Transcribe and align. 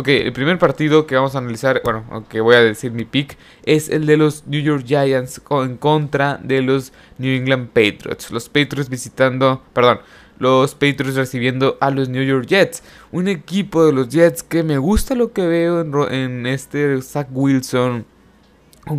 Ok, 0.00 0.08
el 0.08 0.32
primer 0.32 0.58
partido 0.58 1.06
que 1.06 1.14
vamos 1.14 1.34
a 1.34 1.38
analizar, 1.40 1.82
bueno, 1.84 2.06
aunque 2.10 2.40
voy 2.40 2.56
a 2.56 2.62
decir 2.62 2.90
mi 2.90 3.04
pick, 3.04 3.36
es 3.64 3.90
el 3.90 4.06
de 4.06 4.16
los 4.16 4.46
New 4.46 4.62
York 4.62 4.82
Giants 4.86 5.42
en 5.50 5.76
contra 5.76 6.40
de 6.42 6.62
los 6.62 6.94
New 7.18 7.30
England 7.30 7.68
Patriots. 7.68 8.30
Los 8.30 8.48
Patriots 8.48 8.88
visitando, 8.88 9.62
perdón, 9.74 10.00
los 10.38 10.74
Patriots 10.74 11.16
recibiendo 11.16 11.76
a 11.82 11.90
los 11.90 12.08
New 12.08 12.24
York 12.24 12.46
Jets. 12.46 12.82
Un 13.12 13.28
equipo 13.28 13.84
de 13.84 13.92
los 13.92 14.08
Jets 14.08 14.42
que 14.42 14.62
me 14.62 14.78
gusta 14.78 15.14
lo 15.14 15.34
que 15.34 15.46
veo 15.46 15.82
en, 15.82 16.14
en 16.14 16.46
este 16.46 17.02
Zach 17.02 17.28
Wilson 17.30 18.06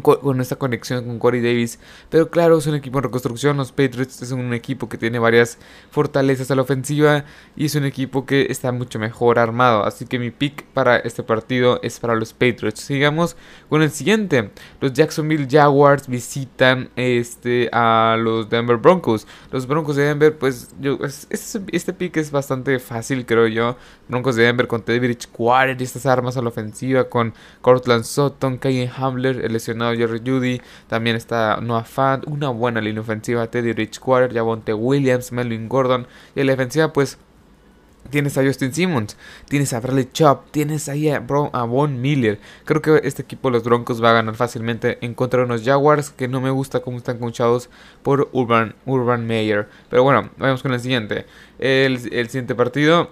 con, 0.02 0.42
esta 0.42 0.56
conexión 0.56 1.06
con 1.06 1.20
Corey 1.20 1.42
Davis. 1.42 1.80
Pero 2.10 2.30
claro, 2.30 2.58
es 2.58 2.68
un 2.68 2.76
equipo 2.76 3.00
en 3.00 3.04
reconstrucción. 3.04 3.58
Los 3.58 3.72
Patriots 3.72 4.22
es 4.22 4.32
un 4.32 4.54
equipo 4.54 4.88
que 4.88 4.98
tiene 4.98 5.20
varias 5.20 5.58
fortalezas 5.90 6.52
a 6.52 6.56
la 6.56 6.62
ofensiva 6.62 7.26
y 7.56 7.66
es 7.66 7.76
un 7.76 7.86
equipo 7.86 8.26
que 8.26 8.48
está 8.50 8.72
mucho 8.72 9.00
mejor 9.00 9.40
armado. 9.40 9.84
Así 9.84 10.06
que 10.06 10.20
mi 10.20 10.32
pick 10.32 10.64
para 10.66 10.98
este 10.98 11.24
partido 11.24 11.80
es 11.84 12.00
para 12.00 12.16
los 12.16 12.34
Patriots. 12.34 12.82
Sigamos 12.82 13.36
con 13.70 13.82
el 13.82 13.92
siguiente. 13.92 14.52
Los 14.80 14.94
Jacksonville 14.94 15.48
Jaguars 15.50 16.08
visitan 16.08 16.90
este, 16.96 17.70
a 17.74 18.18
los 18.20 18.50
Denver 18.50 18.78
Broncos. 18.78 19.28
Los 19.52 19.68
Broncos 19.68 19.96
de 19.96 20.04
Denver, 20.04 20.38
pues 20.38 20.70
yo, 20.80 21.00
este, 21.30 21.94
pick 21.94 22.18
es 22.18 22.32
bastante 22.32 22.80
fácil, 22.80 23.26
creo 23.26 23.48
yo. 23.48 23.78
Broncos 24.08 24.36
de 24.36 24.44
Denver 24.44 24.68
con 24.68 24.84
Teddy 24.84 25.00
Bridgewater 25.00 25.80
y 25.80 25.84
estas 25.84 26.06
armas 26.06 26.38
a 26.38 26.42
la 26.42 26.50
ofensiva 26.50 27.06
con 27.06 27.34
Cortland 27.62 28.04
Sutton, 28.04 28.58
Kyle 28.58 28.90
Hamler, 28.96 29.44
el 29.46 29.56
Jerry 29.80 30.22
Judy, 30.26 30.62
también 30.88 31.16
está 31.16 31.60
Noah 31.62 31.84
Fant, 31.84 32.26
una 32.28 32.50
buena 32.50 32.82
línea 32.82 33.02
ofensiva, 33.02 33.48
Teddy 33.48 33.74
Richquarter, 33.74 34.34
Javonte 34.34 34.74
Williams, 34.74 35.32
Melvin 35.32 35.70
Gordon, 35.70 36.08
y 36.36 36.42
en 36.42 36.48
la 36.48 36.54
defensiva 36.54 36.94
pues 36.94 37.18
Tienes 38.10 38.38
a 38.38 38.44
Justin 38.44 38.74
Simmons, 38.74 39.16
tienes 39.48 39.74
a 39.74 39.80
Bradley 39.80 40.10
Chop, 40.12 40.52
tienes 40.52 40.90
ahí 40.90 41.10
a, 41.10 41.24
a 41.54 41.64
Von 41.64 42.02
Miller. 42.02 42.40
Creo 42.66 42.82
que 42.82 43.00
este 43.08 43.22
equipo, 43.22 43.50
los 43.50 43.64
Broncos, 43.64 44.04
va 44.04 44.10
a 44.10 44.14
ganar 44.14 44.36
fácilmente 44.36 44.98
en 45.02 45.14
contra 45.14 45.40
de 45.40 45.46
unos 45.46 45.64
Jaguars 45.64 46.10
que 46.10 46.28
no 46.28 46.42
me 46.42 46.50
gusta 46.50 46.82
cómo 46.82 46.98
están 46.98 47.20
conchados 47.20 47.70
por 48.02 48.28
Urban, 48.34 48.76
Urban 48.86 49.26
Meyer. 49.28 49.70
Pero 49.90 50.04
bueno, 50.04 50.30
vamos 50.38 50.62
con 50.62 50.74
el 50.74 50.80
siguiente. 50.82 51.26
El, 51.60 52.12
el 52.12 52.28
siguiente 52.28 52.56
partido 52.56 53.12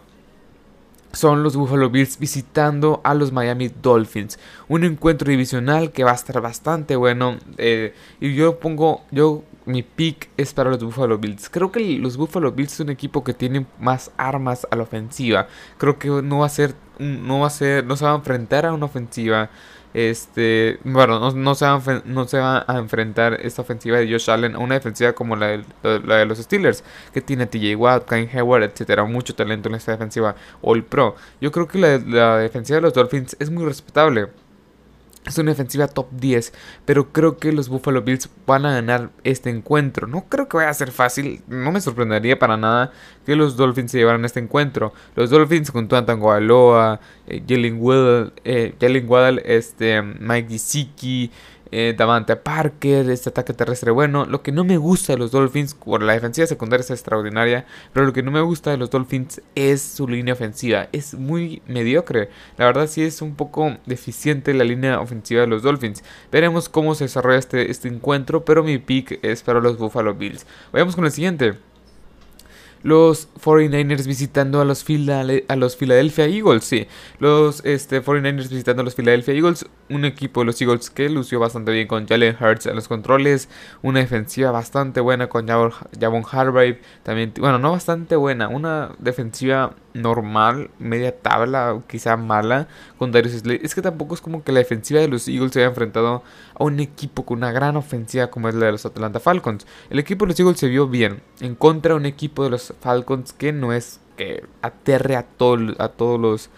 son 1.12 1.44
los 1.44 1.56
Buffalo 1.56 1.90
Bills 1.90 2.20
visitando 2.20 3.02
a 3.04 3.14
los 3.14 3.32
Miami 3.32 3.70
Dolphins. 3.82 4.40
Un 4.68 4.84
encuentro 4.84 5.30
divisional 5.30 5.92
que 5.92 6.04
va 6.04 6.12
a 6.12 6.16
estar 6.16 6.40
bastante 6.42 6.96
bueno. 6.96 7.38
Eh, 7.58 7.94
y 8.20 8.36
yo 8.36 8.60
pongo, 8.60 9.02
yo 9.12 9.44
mi 9.66 9.84
pick 9.84 10.30
es 10.38 10.54
para 10.54 10.70
los 10.70 10.84
Buffalo 10.84 11.18
Bills. 11.18 11.50
Creo 11.50 11.72
que 11.72 11.80
los 11.98 12.18
Buffalo 12.18 12.52
Bills 12.52 12.74
es 12.74 12.80
un 12.80 12.90
equipo 12.90 13.24
que 13.24 13.34
tiene 13.34 13.66
más 13.80 14.12
armas 14.18 14.68
a 14.70 14.76
la 14.76 14.84
ofensiva. 14.84 15.48
Creo 15.78 15.98
que 16.00 16.10
no 16.10 16.40
va 16.40 16.46
a 16.46 16.50
ser, 16.50 16.76
no 17.00 17.42
va 17.42 17.48
a 17.48 17.52
ser, 17.52 17.86
no 17.86 17.96
se 17.96 18.06
va 18.06 18.12
a 18.12 18.16
enfrentar 18.16 18.66
a 18.66 18.74
una 18.74 18.86
ofensiva 18.86 19.50
este, 19.94 20.80
bueno, 20.84 21.20
no, 21.32 21.56
se 21.56 21.66
va 21.66 21.76
a, 21.76 22.02
no 22.06 22.28
se 22.28 22.38
a 22.40 22.66
enfrentar 22.78 23.40
esta 23.42 23.62
ofensiva 23.62 23.98
de 23.98 24.12
Josh 24.12 24.30
Allen 24.30 24.56
a 24.56 24.60
una 24.60 24.76
defensiva 24.76 25.14
como 25.14 25.36
la 25.36 25.48
de, 25.48 25.64
la 26.06 26.18
de 26.18 26.26
los 26.26 26.38
Steelers, 26.38 26.84
que 27.14 27.22
tiene 27.22 27.48
TJ 27.48 27.76
Watt, 27.76 28.08
Kyle 28.08 28.30
Howard, 28.40 28.64
etcétera, 28.64 29.04
mucho 29.06 29.34
talento 29.36 29.70
en 29.70 29.76
esta 29.76 29.92
defensiva 29.92 30.36
All 30.62 30.84
Pro. 30.84 31.16
Yo 31.42 31.52
creo 31.52 31.68
que 31.68 31.80
la, 31.80 31.98
la 31.98 32.38
defensiva 32.38 32.78
de 32.78 32.82
los 32.82 32.94
Dolphins 32.94 33.36
es 33.40 33.50
muy 33.50 33.66
respetable. 33.66 34.28
Es 35.30 35.38
una 35.38 35.52
defensiva 35.52 35.88
top 35.88 36.08
10, 36.12 36.54
pero 36.86 37.14
creo 37.14 37.38
que 37.38 37.52
los 37.52 37.70
Buffalo 37.70 38.02
Bills 38.02 38.30
van 38.48 38.66
a 38.66 38.74
ganar 38.74 39.12
este 39.24 39.52
encuentro. 39.52 40.08
No 40.08 40.26
creo 40.28 40.50
que 40.50 40.58
vaya 40.58 40.72
a 40.72 40.74
ser 40.74 40.92
fácil, 40.92 41.44
no 41.48 41.72
me 41.72 41.82
sorprendería 41.82 42.40
para 42.40 42.58
nada 42.58 42.92
que 43.28 43.36
los 43.36 43.56
Dolphins 43.56 43.92
se 43.92 44.00
llevaran 44.00 44.26
este 44.26 44.40
encuentro. 44.40 44.92
Los 45.16 45.30
Dolphins 45.30 45.70
con 45.70 45.88
Tuan 45.88 46.08
Aloa, 46.10 47.00
eh, 47.28 47.44
Jalen 47.48 47.78
Waddle, 47.80 48.32
eh, 48.44 48.74
este, 49.46 50.02
Mike 50.02 50.50
Gesicki, 50.50 51.30
eh, 51.72 51.94
Davante 51.98 52.36
Parker, 52.36 53.10
este 53.10 53.30
ataque 53.30 53.54
terrestre 53.54 53.92
bueno. 53.92 54.26
Lo 54.26 54.42
que 54.42 54.52
no 54.52 54.64
me 54.64 54.78
gusta 54.78 55.14
de 55.14 55.20
los 55.20 55.32
Dolphins, 55.32 55.74
por 55.74 56.02
la 56.02 56.14
defensiva 56.14 56.48
secundaria 56.48 56.82
es 56.84 56.92
extraordinaria, 56.92 57.66
pero 57.94 58.06
lo 58.06 58.14
que 58.14 58.24
no 58.24 58.32
me 58.32 58.42
gusta 58.42 58.72
de 58.72 58.78
los 58.78 58.90
Dolphins 58.90 59.42
es 59.56 59.82
su 59.82 60.08
línea 60.08 60.34
ofensiva. 60.34 60.90
Es 60.92 61.14
muy 61.14 61.62
mediocre. 61.68 62.30
La 62.58 62.66
verdad 62.66 62.88
sí 62.88 63.04
es 63.04 63.22
un 63.22 63.36
poco 63.36 63.78
deficiente 63.86 64.54
la 64.54 64.64
línea 64.64 65.00
ofensiva 65.00 65.42
de 65.42 65.48
los 65.48 65.64
Dolphins. 65.64 66.04
Veremos 66.32 66.70
cómo 66.70 66.96
se 66.96 67.06
desarrolla 67.06 67.40
este, 67.40 67.72
este 67.72 67.88
encuentro, 67.88 68.46
pero 68.46 68.64
mi 68.64 68.78
pick 68.78 69.20
es 69.24 69.44
para 69.44 69.60
los 69.60 69.78
Buffalo 69.78 70.16
Bills. 70.16 70.46
Vayamos 70.72 70.96
con 70.96 71.06
el 71.06 71.12
siguiente 71.12 71.58
los 72.84 73.28
49ers 73.42 74.06
visitando 74.06 74.62
a 74.62 74.66
los, 74.66 74.82
a 74.82 74.84
Philadelphia 75.78 76.26
Eagles, 76.26 76.64
sí. 76.64 76.88
Los 77.20 77.64
este, 77.66 78.04
49ers 78.04 78.50
visitando 78.50 78.82
a 78.82 78.86
los 78.86 78.96
Philadelphia 78.96 79.34
Eagles, 79.34 79.66
un 79.90 80.06
equipo 80.06 80.42
de 80.42 80.46
los 80.48 80.62
Eagles 80.62 80.90
que 80.90 81.10
lució 81.10 81.40
bastante 81.40 81.72
bien 81.72 81.88
con 81.88 82.08
Jalen 82.08 82.38
Hurts 82.40 82.68
en 82.68 82.76
los 82.76 82.88
controles, 82.88 83.50
una 83.82 84.00
defensiva 84.00 84.52
bastante 84.52 85.02
buena 85.02 85.28
con 85.28 85.48
Javon 85.48 86.24
Hargrave, 86.32 86.82
también, 87.04 87.34
bueno, 87.40 87.60
no 87.60 87.72
bastante 87.72 88.16
buena, 88.16 88.48
una 88.48 88.92
defensiva 89.00 89.76
normal, 89.94 90.70
media 90.80 91.16
tabla, 91.18 91.82
quizá 91.88 92.18
mala, 92.18 92.68
con 92.98 93.12
Darius 93.12 93.34
Slade. 93.34 93.62
Es 93.64 93.76
que 93.76 93.82
tampoco 93.82 94.16
es 94.16 94.22
como 94.22 94.44
que 94.44 94.52
la 94.52 94.60
defensiva 94.60 95.00
de 95.00 95.08
los 95.08 95.28
Eagles 95.28 95.54
se 95.54 95.60
haya 95.60 95.70
enfrentado 95.70 96.24
a 96.54 96.64
un 96.64 96.80
equipo 96.80 97.26
con 97.26 97.40
una 97.40 97.52
gran 97.52 97.76
ofensiva 97.76 98.28
como 98.28 98.50
es 98.50 98.56
la 98.56 98.68
de 98.68 98.72
los 98.74 98.86
Atlanta 98.86 99.20
Falcons. 99.20 99.66
El 99.90 100.00
equipo 100.00 100.26
de 100.26 100.30
los 100.30 100.40
Eagles 100.40 100.60
se 100.60 100.68
vio 100.68 100.88
bien 100.88 101.22
en 101.40 101.56
contra 101.56 101.94
de 101.94 102.00
un 102.00 102.06
equipo 102.06 102.44
de 102.44 102.52
los 102.52 102.74
Falcons 102.80 103.34
que 103.34 103.52
no 103.52 103.74
es 103.74 104.00
que 104.18 104.44
aterre 104.62 105.16
a, 105.16 105.24
todo, 105.24 105.58
a 105.80 105.90
todos 105.90 106.20
los 106.20 106.50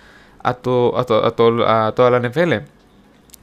a, 0.43 0.55
todo, 0.55 0.97
a, 0.97 1.05
todo, 1.05 1.67
a 1.67 1.93
toda 1.93 2.09
la 2.11 2.19
NFL. 2.19 2.80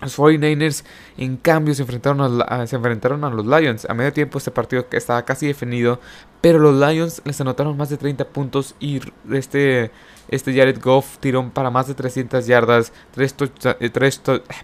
Los 0.00 0.16
49ers, 0.16 0.84
en 1.16 1.36
cambio, 1.36 1.74
se 1.74 1.82
enfrentaron, 1.82 2.42
a, 2.46 2.66
se 2.66 2.76
enfrentaron 2.76 3.24
a 3.24 3.30
los 3.30 3.44
Lions. 3.44 3.84
A 3.90 3.94
medio 3.94 4.12
tiempo 4.12 4.38
este 4.38 4.52
partido 4.52 4.86
estaba 4.92 5.24
casi 5.24 5.48
definido, 5.48 5.98
pero 6.40 6.60
los 6.60 6.74
Lions 6.74 7.20
les 7.24 7.40
anotaron 7.40 7.76
más 7.76 7.90
de 7.90 7.96
30 7.96 8.28
puntos 8.28 8.76
y 8.78 9.00
este, 9.32 9.90
este 10.28 10.54
Jared 10.54 10.80
Goff 10.80 11.18
tiró 11.18 11.50
para 11.50 11.70
más 11.70 11.88
de 11.88 11.94
300 11.94 12.46
yardas, 12.46 12.92
3, 13.12 13.34
eh, 13.80 13.90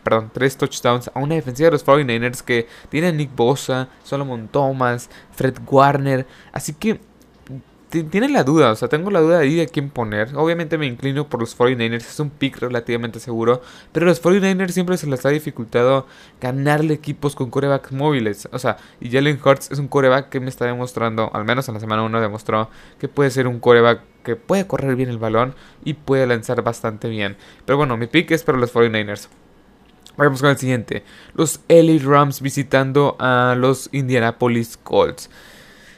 perdón, 0.05 0.31
3 0.33 0.57
touchdowns 0.57 1.11
a 1.13 1.19
una 1.19 1.35
defensiva 1.35 1.67
de 1.67 1.73
los 1.73 1.85
49ers 1.85 2.43
que 2.43 2.69
tiene 2.89 3.13
Nick 3.13 3.35
Bosa, 3.35 3.89
Solomon 4.05 4.47
Thomas, 4.47 5.11
Fred 5.33 5.57
Warner. 5.67 6.29
Así 6.53 6.75
que 6.75 7.01
tiene 8.03 8.29
la 8.29 8.45
duda, 8.45 8.73
o 8.73 8.75
sea, 8.75 8.89
tengo 8.89 9.11
la 9.11 9.21
duda 9.21 9.39
de 9.39 9.45
ahí 9.45 9.55
de 9.55 9.69
quién 9.69 9.91
poner. 9.91 10.35
Obviamente 10.37 10.77
me 10.77 10.87
inclino 10.87 11.29
por 11.29 11.41
los 11.41 11.57
49ers, 11.57 11.97
es 11.97 12.21
un 12.21 12.31
pick 12.31 12.59
relativamente 12.59 13.21
seguro. 13.21 13.63
Pero 13.93 14.07
los 14.07 14.23
49ers 14.23 14.71
siempre 14.71 14.97
se 14.97 15.07
les 15.07 15.25
ha 15.25 15.29
dificultado 15.29 16.07
ganarle 16.41 16.95
equipos 16.95 17.35
con 17.37 17.51
corebacks 17.51 17.93
móviles. 17.93 18.49
O 18.53 18.59
sea, 18.59 18.79
y 19.01 19.11
Jalen 19.11 19.39
Hurts 19.45 19.71
es 19.71 19.79
un 19.79 19.89
coreback 19.89 20.29
que 20.29 20.41
me 20.41 20.49
está 20.49 20.67
demostrando, 20.67 21.31
al 21.33 21.45
menos 21.45 21.69
en 21.69 21.75
la 21.75 21.81
semana 21.81 22.03
1 22.03 22.21
demostró 22.21 22.69
que 22.99 23.09
puede 23.09 23.31
ser 23.31 23.47
un 23.47 23.61
coreback 23.61 24.01
que 24.25 24.37
puede 24.37 24.67
correr 24.67 24.97
bien 24.97 25.11
el 25.11 25.19
balón 25.19 25.55
y 25.85 25.95
puede 25.95 26.27
lanzar 26.27 26.63
bastante 26.63 27.09
bien. 27.09 27.37
Pero 27.65 27.77
bueno, 27.77 27.97
mi 27.97 28.07
pick 28.07 28.31
es 28.33 28.43
para 28.43 28.59
los 28.59 28.75
49ers. 28.75 29.29
Vamos 30.17 30.41
con 30.41 30.51
el 30.51 30.57
siguiente. 30.57 31.03
Los 31.35 31.61
LA 31.69 31.99
Rams 32.05 32.41
visitando 32.41 33.17
a 33.19 33.57
los 33.59 33.89
Indianapolis 33.93 34.77
Colts. 34.77 35.29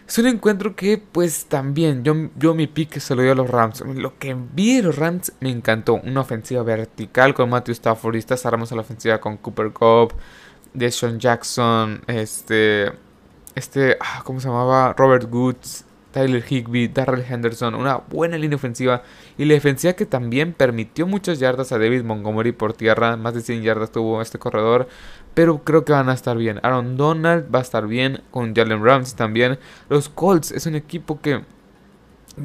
Es 0.06 0.19
un 0.19 0.27
encuentro 0.27 0.77
que, 0.77 0.99
pues 0.99 1.47
también, 1.47 2.05
yo, 2.05 2.15
yo 2.37 2.55
mi 2.55 2.69
pick 2.69 2.99
se 3.00 3.15
lo 3.17 3.22
dio 3.22 3.33
a 3.33 3.34
los 3.34 3.50
Rams. 3.50 3.81
Lo 3.81 4.17
que 4.19 4.37
vi 4.55 4.77
de 4.77 4.84
los 4.84 4.97
Rams 4.97 5.33
me 5.41 5.50
encantó. 5.50 5.94
Una 5.94 6.21
ofensiva 6.21 6.62
vertical 6.62 7.34
con 7.34 7.50
Matthew 7.50 7.72
Stafford 7.72 8.15
y 8.16 8.25
armas 8.45 8.71
a 8.71 8.77
la 8.77 8.83
ofensiva 8.83 9.19
con 9.19 9.37
Cooper 9.39 9.72
Cobb, 9.72 10.12
Deshaun 10.75 11.19
Jackson, 11.19 12.03
este, 12.06 12.93
este, 13.56 13.97
ah, 14.00 14.22
¿cómo 14.25 14.39
se 14.39 14.47
llamaba? 14.47 14.95
Robert 14.97 15.27
Woods, 15.33 15.84
Tyler 16.16 16.43
Higby, 16.43 16.88
Darrell 16.88 17.22
Henderson. 17.28 17.75
Una 17.75 17.99
buena 17.99 18.38
línea 18.38 18.56
ofensiva 18.56 19.03
y 19.36 19.45
la 19.45 19.53
defensiva 19.53 19.92
que 19.92 20.07
también 20.07 20.54
permitió 20.54 21.07
muchas 21.07 21.39
yardas 21.39 21.72
a 21.72 21.78
David 21.78 22.04
Montgomery 22.04 22.53
por 22.53 22.72
tierra. 22.72 23.18
Más 23.18 23.34
de 23.34 23.42
100 23.42 23.63
yardas 23.63 23.92
tuvo 23.92 24.22
este 24.22 24.39
corredor 24.39 24.89
pero 25.34 25.63
creo 25.63 25.84
que 25.84 25.92
van 25.92 26.09
a 26.09 26.15
estar 26.15 26.39
bien. 26.39 26.60
Aaron 26.63 26.97
Donald 26.97 27.54
va 27.54 27.59
a 27.59 27.63
estar 27.63 27.86
bien 27.86 28.22
con 28.30 28.54
Jalen 28.54 28.83
Ramsey 28.83 29.18
también. 29.18 29.59
Los 29.91 30.09
Colts 30.09 30.51
es 30.51 30.65
un 30.65 30.77
equipo 30.77 31.21
que 31.21 31.42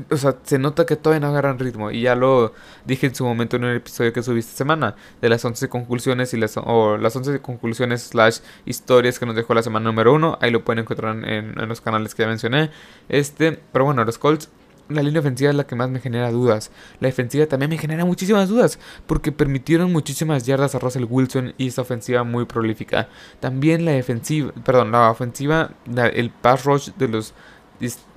o 0.09 0.17
sea, 0.17 0.37
se 0.43 0.57
nota 0.57 0.85
que 0.85 0.95
todavía 0.95 1.19
no 1.19 1.27
agarran 1.27 1.59
ritmo. 1.59 1.91
Y 1.91 2.01
ya 2.01 2.15
lo 2.15 2.53
dije 2.85 3.07
en 3.07 3.15
su 3.15 3.25
momento 3.25 3.57
en 3.57 3.65
el 3.65 3.77
episodio 3.77 4.13
que 4.13 4.23
subí 4.23 4.39
esta 4.39 4.55
semana. 4.55 4.95
De 5.21 5.29
las 5.29 5.43
11 5.43 5.69
conclusiones 5.69 6.33
y 6.33 6.37
las, 6.37 6.57
o 6.57 6.97
las 6.97 7.15
11 7.15 7.39
conclusiones 7.39 8.03
slash 8.03 8.39
historias 8.65 9.19
que 9.19 9.25
nos 9.25 9.35
dejó 9.35 9.53
la 9.53 9.63
semana 9.63 9.85
número 9.85 10.13
1. 10.13 10.37
Ahí 10.41 10.51
lo 10.51 10.63
pueden 10.63 10.79
encontrar 10.79 11.15
en, 11.15 11.59
en, 11.59 11.69
los 11.69 11.81
canales 11.81 12.15
que 12.15 12.23
ya 12.23 12.29
mencioné. 12.29 12.71
Este, 13.09 13.59
pero 13.71 13.85
bueno, 13.85 14.03
los 14.05 14.17
Colts 14.17 14.49
la 14.95 15.03
línea 15.03 15.21
ofensiva 15.21 15.49
es 15.49 15.55
la 15.55 15.65
que 15.65 15.75
más 15.75 15.89
me 15.89 15.99
genera 15.99 16.31
dudas. 16.31 16.71
La 16.99 17.07
defensiva 17.07 17.45
también 17.45 17.69
me 17.69 17.77
genera 17.77 18.05
muchísimas 18.05 18.49
dudas, 18.49 18.79
porque 19.07 19.31
permitieron 19.31 19.91
muchísimas 19.91 20.45
yardas 20.45 20.75
a 20.75 20.79
Russell 20.79 21.05
Wilson 21.09 21.53
y 21.57 21.67
esa 21.67 21.81
ofensiva 21.81 22.23
muy 22.23 22.45
prolífica. 22.45 23.09
También 23.39 23.85
la 23.85 23.91
defensiva, 23.91 24.51
perdón, 24.65 24.91
la 24.91 25.09
ofensiva, 25.09 25.71
el 25.95 26.29
pass 26.29 26.65
rush 26.65 26.89
de 26.97 27.07
los 27.07 27.33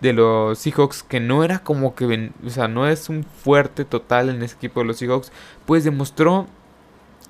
de 0.01 0.13
los 0.13 0.59
Seahawks 0.59 1.03
que 1.03 1.21
no 1.21 1.45
era 1.45 1.61
como 1.61 1.95
que, 1.95 2.33
o 2.45 2.51
sea, 2.51 2.69
no 2.69 2.87
es 2.87 3.09
un 3.09 3.25
fuerte 3.25 3.85
total 3.85 4.29
en 4.29 4.43
ese 4.43 4.57
equipo 4.57 4.81
de 4.81 4.87
los 4.87 4.99
Seahawks, 4.99 5.33
pues 5.67 5.85
demostró 5.85 6.47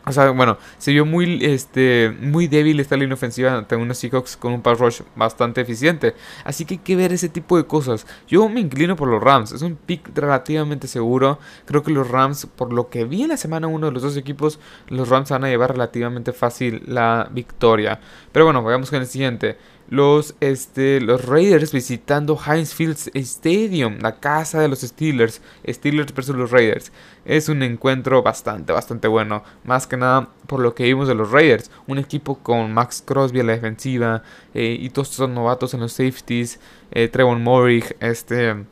o 0.06 0.12
sea, 0.12 0.30
bueno, 0.30 0.58
se 0.76 0.92
vio 0.92 1.06
muy, 1.06 1.38
este, 1.42 2.14
muy 2.20 2.46
débil 2.46 2.78
esta 2.78 2.94
línea 2.94 3.14
ofensiva 3.14 3.54
ante 3.56 3.74
unos 3.74 3.96
Seahawks 3.96 4.36
con 4.36 4.52
un 4.52 4.60
pass 4.60 4.78
rush 4.78 5.00
bastante 5.16 5.62
eficiente. 5.62 6.14
Así 6.44 6.66
que 6.66 6.74
hay 6.74 6.78
que 6.78 6.96
ver 6.96 7.12
ese 7.14 7.30
tipo 7.30 7.56
de 7.56 7.64
cosas. 7.64 8.06
Yo 8.28 8.46
me 8.50 8.60
inclino 8.60 8.96
por 8.96 9.08
los 9.08 9.22
Rams. 9.22 9.52
Es 9.52 9.62
un 9.62 9.76
pick 9.76 10.10
relativamente 10.14 10.88
seguro. 10.88 11.38
Creo 11.64 11.82
que 11.82 11.90
los 11.90 12.10
Rams, 12.10 12.46
por 12.54 12.72
lo 12.74 12.90
que 12.90 13.06
vi 13.06 13.22
en 13.22 13.28
la 13.28 13.38
semana 13.38 13.66
uno 13.66 13.86
de 13.86 13.92
los 13.92 14.02
dos 14.02 14.16
equipos, 14.18 14.60
los 14.88 15.08
Rams 15.08 15.30
van 15.30 15.44
a 15.44 15.48
llevar 15.48 15.72
relativamente 15.72 16.34
fácil 16.34 16.82
la 16.86 17.30
victoria. 17.32 17.98
Pero 18.30 18.44
bueno, 18.44 18.62
vayamos 18.62 18.90
con 18.90 19.00
el 19.00 19.06
siguiente 19.06 19.56
los, 19.88 20.34
este, 20.40 21.00
los 21.00 21.26
Raiders 21.26 21.72
visitando 21.72 22.38
Heinz 22.38 22.74
Field 22.74 22.96
Stadium, 23.14 23.98
la 24.00 24.18
casa 24.18 24.60
de 24.60 24.68
los 24.68 24.80
Steelers. 24.80 25.40
Steelers 25.66 26.14
versus 26.14 26.36
los 26.36 26.50
Raiders. 26.50 26.90
Es 27.24 27.48
un 27.48 27.62
encuentro 27.62 28.22
bastante, 28.22 28.72
bastante 28.72 29.08
bueno. 29.08 29.42
Más 29.64 29.86
que 29.86 29.96
nada 29.96 30.28
por 30.46 30.60
lo 30.60 30.74
que 30.74 30.84
vimos 30.84 31.08
de 31.08 31.14
los 31.14 31.30
Raiders. 31.30 31.70
Un 31.86 31.98
equipo 31.98 32.38
con 32.38 32.72
Max 32.72 33.02
Crosby 33.04 33.40
en 33.40 33.46
la 33.46 33.52
defensiva 33.54 34.22
eh, 34.54 34.76
y 34.80 34.90
todos 34.90 35.10
estos 35.10 35.30
novatos 35.30 35.74
en 35.74 35.80
los 35.80 35.92
safeties. 35.92 36.60
Eh, 36.90 37.08
Trevor 37.08 37.38
Morig, 37.38 37.96
este... 38.00 38.64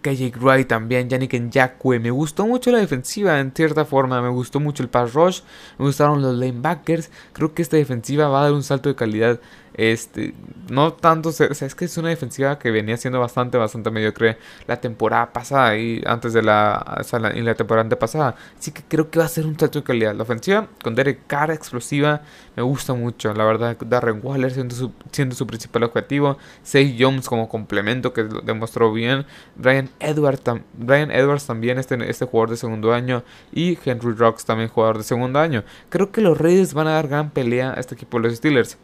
KJ 0.00 0.30
Gray 0.30 0.64
también, 0.64 1.08
Yannick 1.08 1.34
Nyakwe. 1.34 1.98
Me 1.98 2.10
gustó 2.10 2.46
mucho 2.46 2.70
la 2.70 2.78
defensiva 2.78 3.40
en 3.40 3.52
cierta 3.52 3.84
forma. 3.84 4.22
Me 4.22 4.28
gustó 4.28 4.60
mucho 4.60 4.82
el 4.82 4.88
pass 4.88 5.12
rush. 5.12 5.40
Me 5.78 5.86
gustaron 5.86 6.22
los 6.22 6.36
lanebackers. 6.36 7.10
Creo 7.32 7.52
que 7.52 7.62
esta 7.62 7.76
defensiva 7.76 8.28
va 8.28 8.40
a 8.40 8.44
dar 8.44 8.52
un 8.52 8.62
salto 8.62 8.88
de 8.88 8.94
calidad 8.94 9.40
este, 9.78 10.34
no 10.68 10.92
tanto, 10.92 11.28
o 11.28 11.32
sea, 11.32 11.46
es 11.48 11.74
que 11.76 11.84
es 11.84 11.96
una 11.98 12.08
defensiva 12.08 12.58
que 12.58 12.72
venía 12.72 12.96
siendo 12.96 13.20
bastante, 13.20 13.58
bastante 13.58 13.92
mediocre 13.92 14.36
la 14.66 14.80
temporada 14.80 15.32
pasada 15.32 15.78
y 15.78 16.02
antes 16.04 16.32
de 16.32 16.42
la, 16.42 17.00
o 17.12 17.18
la, 17.18 17.54
temporada 17.54 17.88
pasada. 17.96 18.34
Así 18.58 18.72
que 18.72 18.82
creo 18.82 19.08
que 19.08 19.20
va 19.20 19.26
a 19.26 19.28
ser 19.28 19.46
un 19.46 19.56
salto 19.56 19.78
de 19.78 19.84
calidad. 19.84 20.16
La 20.16 20.24
ofensiva 20.24 20.66
con 20.82 20.96
Derek 20.96 21.28
Carr 21.28 21.52
explosiva 21.52 22.22
me 22.56 22.62
gusta 22.64 22.92
mucho. 22.92 23.32
La 23.34 23.44
verdad, 23.44 23.76
Darren 23.86 24.18
Waller 24.20 24.50
siendo 24.50 24.74
su, 24.74 24.90
siendo 25.12 25.36
su 25.36 25.46
principal 25.46 25.84
objetivo. 25.84 26.38
Say 26.64 26.96
Jones 26.98 27.28
como 27.28 27.48
complemento 27.48 28.12
que 28.12 28.24
demostró 28.24 28.92
bien. 28.92 29.26
Brian 29.54 29.90
Edwards, 30.00 30.42
Brian 30.72 31.12
Edwards 31.12 31.46
también, 31.46 31.78
este, 31.78 31.94
este 32.10 32.24
jugador 32.24 32.50
de 32.50 32.56
segundo 32.56 32.92
año. 32.92 33.22
Y 33.52 33.78
Henry 33.84 34.12
Rocks 34.12 34.44
también 34.44 34.70
jugador 34.70 34.98
de 34.98 35.04
segundo 35.04 35.38
año. 35.38 35.62
Creo 35.88 36.10
que 36.10 36.20
los 36.20 36.36
Raiders 36.36 36.74
van 36.74 36.88
a 36.88 36.94
dar 36.94 37.06
gran 37.06 37.30
pelea 37.30 37.74
a 37.74 37.74
este 37.74 37.94
equipo 37.94 38.18
de 38.18 38.24
los 38.24 38.36
Steelers. 38.36 38.76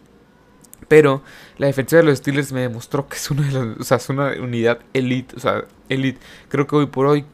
Pero 0.89 1.23
la 1.59 1.67
defensa 1.67 1.97
de 1.97 2.03
los 2.03 2.19
Steelers 2.19 2.53
me 2.53 2.61
demostró 2.61 3.09
que 3.09 3.17
es 3.17 3.31
una, 3.31 3.49
de 3.49 3.77
o 3.81 3.85
sea, 3.85 3.97
es 3.97 4.09
una 4.09 4.33
unidad 4.41 4.81
elite. 4.93 5.37
O 5.37 5.41
sea, 5.41 5.65
elite. 5.89 6.21
Creo 6.49 6.67
que 6.67 6.77
hoy 6.77 6.87
por 6.87 7.07
hoy, 7.07 7.25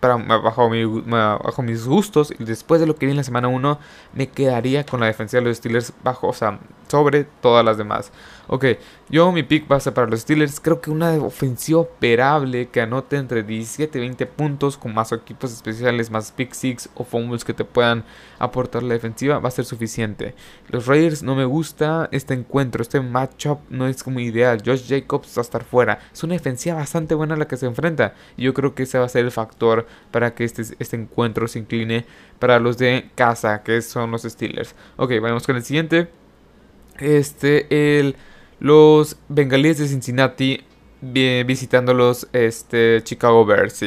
bajo, 0.00 0.68
bajo 0.68 1.62
mis 1.62 1.86
gustos, 1.86 2.32
y 2.38 2.44
después 2.44 2.80
de 2.80 2.86
lo 2.86 2.96
que 2.96 3.06
vi 3.06 3.12
en 3.12 3.18
la 3.18 3.24
semana 3.24 3.48
1, 3.48 3.78
me 4.14 4.28
quedaría 4.28 4.84
con 4.84 5.00
la 5.00 5.06
defensa 5.06 5.38
de 5.38 5.44
los 5.44 5.56
Steelers 5.56 5.92
bajo, 6.02 6.28
o 6.28 6.32
sea, 6.32 6.58
sobre 6.88 7.24
todas 7.24 7.64
las 7.64 7.78
demás. 7.78 8.12
Ok, 8.48 8.64
yo 9.08 9.30
mi 9.30 9.42
pick 9.42 9.70
va 9.70 9.76
a 9.76 9.80
ser 9.80 9.94
para 9.94 10.08
los 10.08 10.20
Steelers. 10.20 10.60
Creo 10.60 10.80
que 10.80 10.90
una 10.90 11.12
ofensiva 11.12 11.80
operable 11.80 12.68
que 12.68 12.80
anote 12.80 13.16
entre 13.16 13.42
17 13.42 13.98
y 13.98 14.00
20 14.00 14.26
puntos 14.26 14.76
con 14.76 14.92
más 14.92 15.12
equipos 15.12 15.52
especiales, 15.52 16.10
más 16.10 16.32
pick 16.32 16.52
six 16.52 16.88
o 16.94 17.04
fumbles 17.04 17.44
que 17.44 17.54
te 17.54 17.64
puedan 17.64 18.04
aportar 18.38 18.82
la 18.82 18.94
defensiva 18.94 19.38
va 19.38 19.48
a 19.48 19.52
ser 19.52 19.64
suficiente. 19.64 20.34
Los 20.68 20.86
Raiders 20.86 21.22
no 21.22 21.36
me 21.36 21.44
gusta 21.44 22.08
este 22.10 22.34
encuentro, 22.34 22.82
este 22.82 23.00
matchup 23.00 23.60
no 23.70 23.86
es 23.86 24.02
como 24.02 24.20
ideal. 24.20 24.62
Josh 24.64 24.88
Jacobs 24.88 25.36
va 25.36 25.40
a 25.40 25.42
estar 25.42 25.64
fuera. 25.64 26.00
Es 26.12 26.22
una 26.24 26.34
defensiva 26.34 26.76
bastante 26.76 27.14
buena 27.14 27.36
la 27.36 27.46
que 27.46 27.56
se 27.56 27.66
enfrenta. 27.66 28.14
Y 28.36 28.42
yo 28.42 28.54
creo 28.54 28.74
que 28.74 28.82
ese 28.82 28.98
va 28.98 29.06
a 29.06 29.08
ser 29.08 29.24
el 29.24 29.30
factor 29.30 29.86
para 30.10 30.34
que 30.34 30.44
este, 30.44 30.62
este 30.78 30.96
encuentro 30.96 31.46
se 31.46 31.60
incline 31.60 32.04
para 32.38 32.58
los 32.58 32.78
de 32.78 33.10
casa, 33.14 33.62
que 33.62 33.80
son 33.82 34.10
los 34.10 34.22
Steelers. 34.22 34.74
Ok, 34.96 35.12
vamos 35.20 35.46
con 35.46 35.56
el 35.56 35.62
siguiente. 35.62 36.08
Este, 36.98 37.98
el 37.98 38.16
los 38.62 39.16
bengalíes 39.28 39.78
de 39.78 39.88
Cincinnati 39.88 40.60
visitando 41.00 41.92
los 41.94 42.28
este, 42.32 43.02
Chicago 43.02 43.44
Bears. 43.44 43.82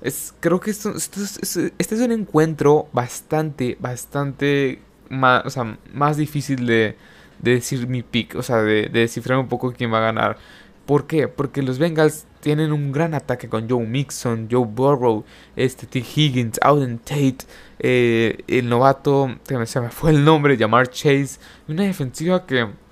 Es, 0.00 0.34
creo 0.40 0.60
que 0.60 0.70
esto, 0.70 0.94
este 0.96 1.70
es 1.78 2.00
un 2.00 2.10
encuentro 2.10 2.88
bastante, 2.94 3.76
bastante 3.78 4.80
más, 5.10 5.44
o 5.44 5.50
sea, 5.50 5.76
más 5.92 6.16
difícil 6.16 6.66
de, 6.66 6.96
decir 7.38 7.86
mi 7.86 8.02
pick, 8.02 8.34
o 8.36 8.42
sea, 8.42 8.62
de, 8.62 8.88
descifrar 8.88 9.38
un 9.38 9.48
poco 9.48 9.74
quién 9.74 9.92
va 9.92 9.98
a 9.98 10.12
ganar. 10.12 10.38
¿Por 10.86 11.06
qué? 11.06 11.28
Porque 11.28 11.60
los 11.60 11.78
Bengals 11.78 12.24
tienen 12.40 12.72
un 12.72 12.92
gran 12.92 13.12
ataque 13.12 13.50
con 13.50 13.68
Joe 13.68 13.84
Mixon, 13.84 14.48
Joe 14.50 14.64
Burrow, 14.66 15.24
este 15.54 15.86
T. 15.86 15.98
Higgins, 15.98 16.58
Auden 16.62 16.98
Tate, 16.98 17.44
eh, 17.78 18.38
el 18.46 18.70
novato, 18.70 19.36
se 19.66 19.80
me 19.80 19.90
fue 19.90 20.12
el 20.12 20.24
nombre, 20.24 20.56
Jamar 20.56 20.88
Chase, 20.88 21.38
una 21.68 21.82
defensiva 21.82 22.46
que 22.46 22.83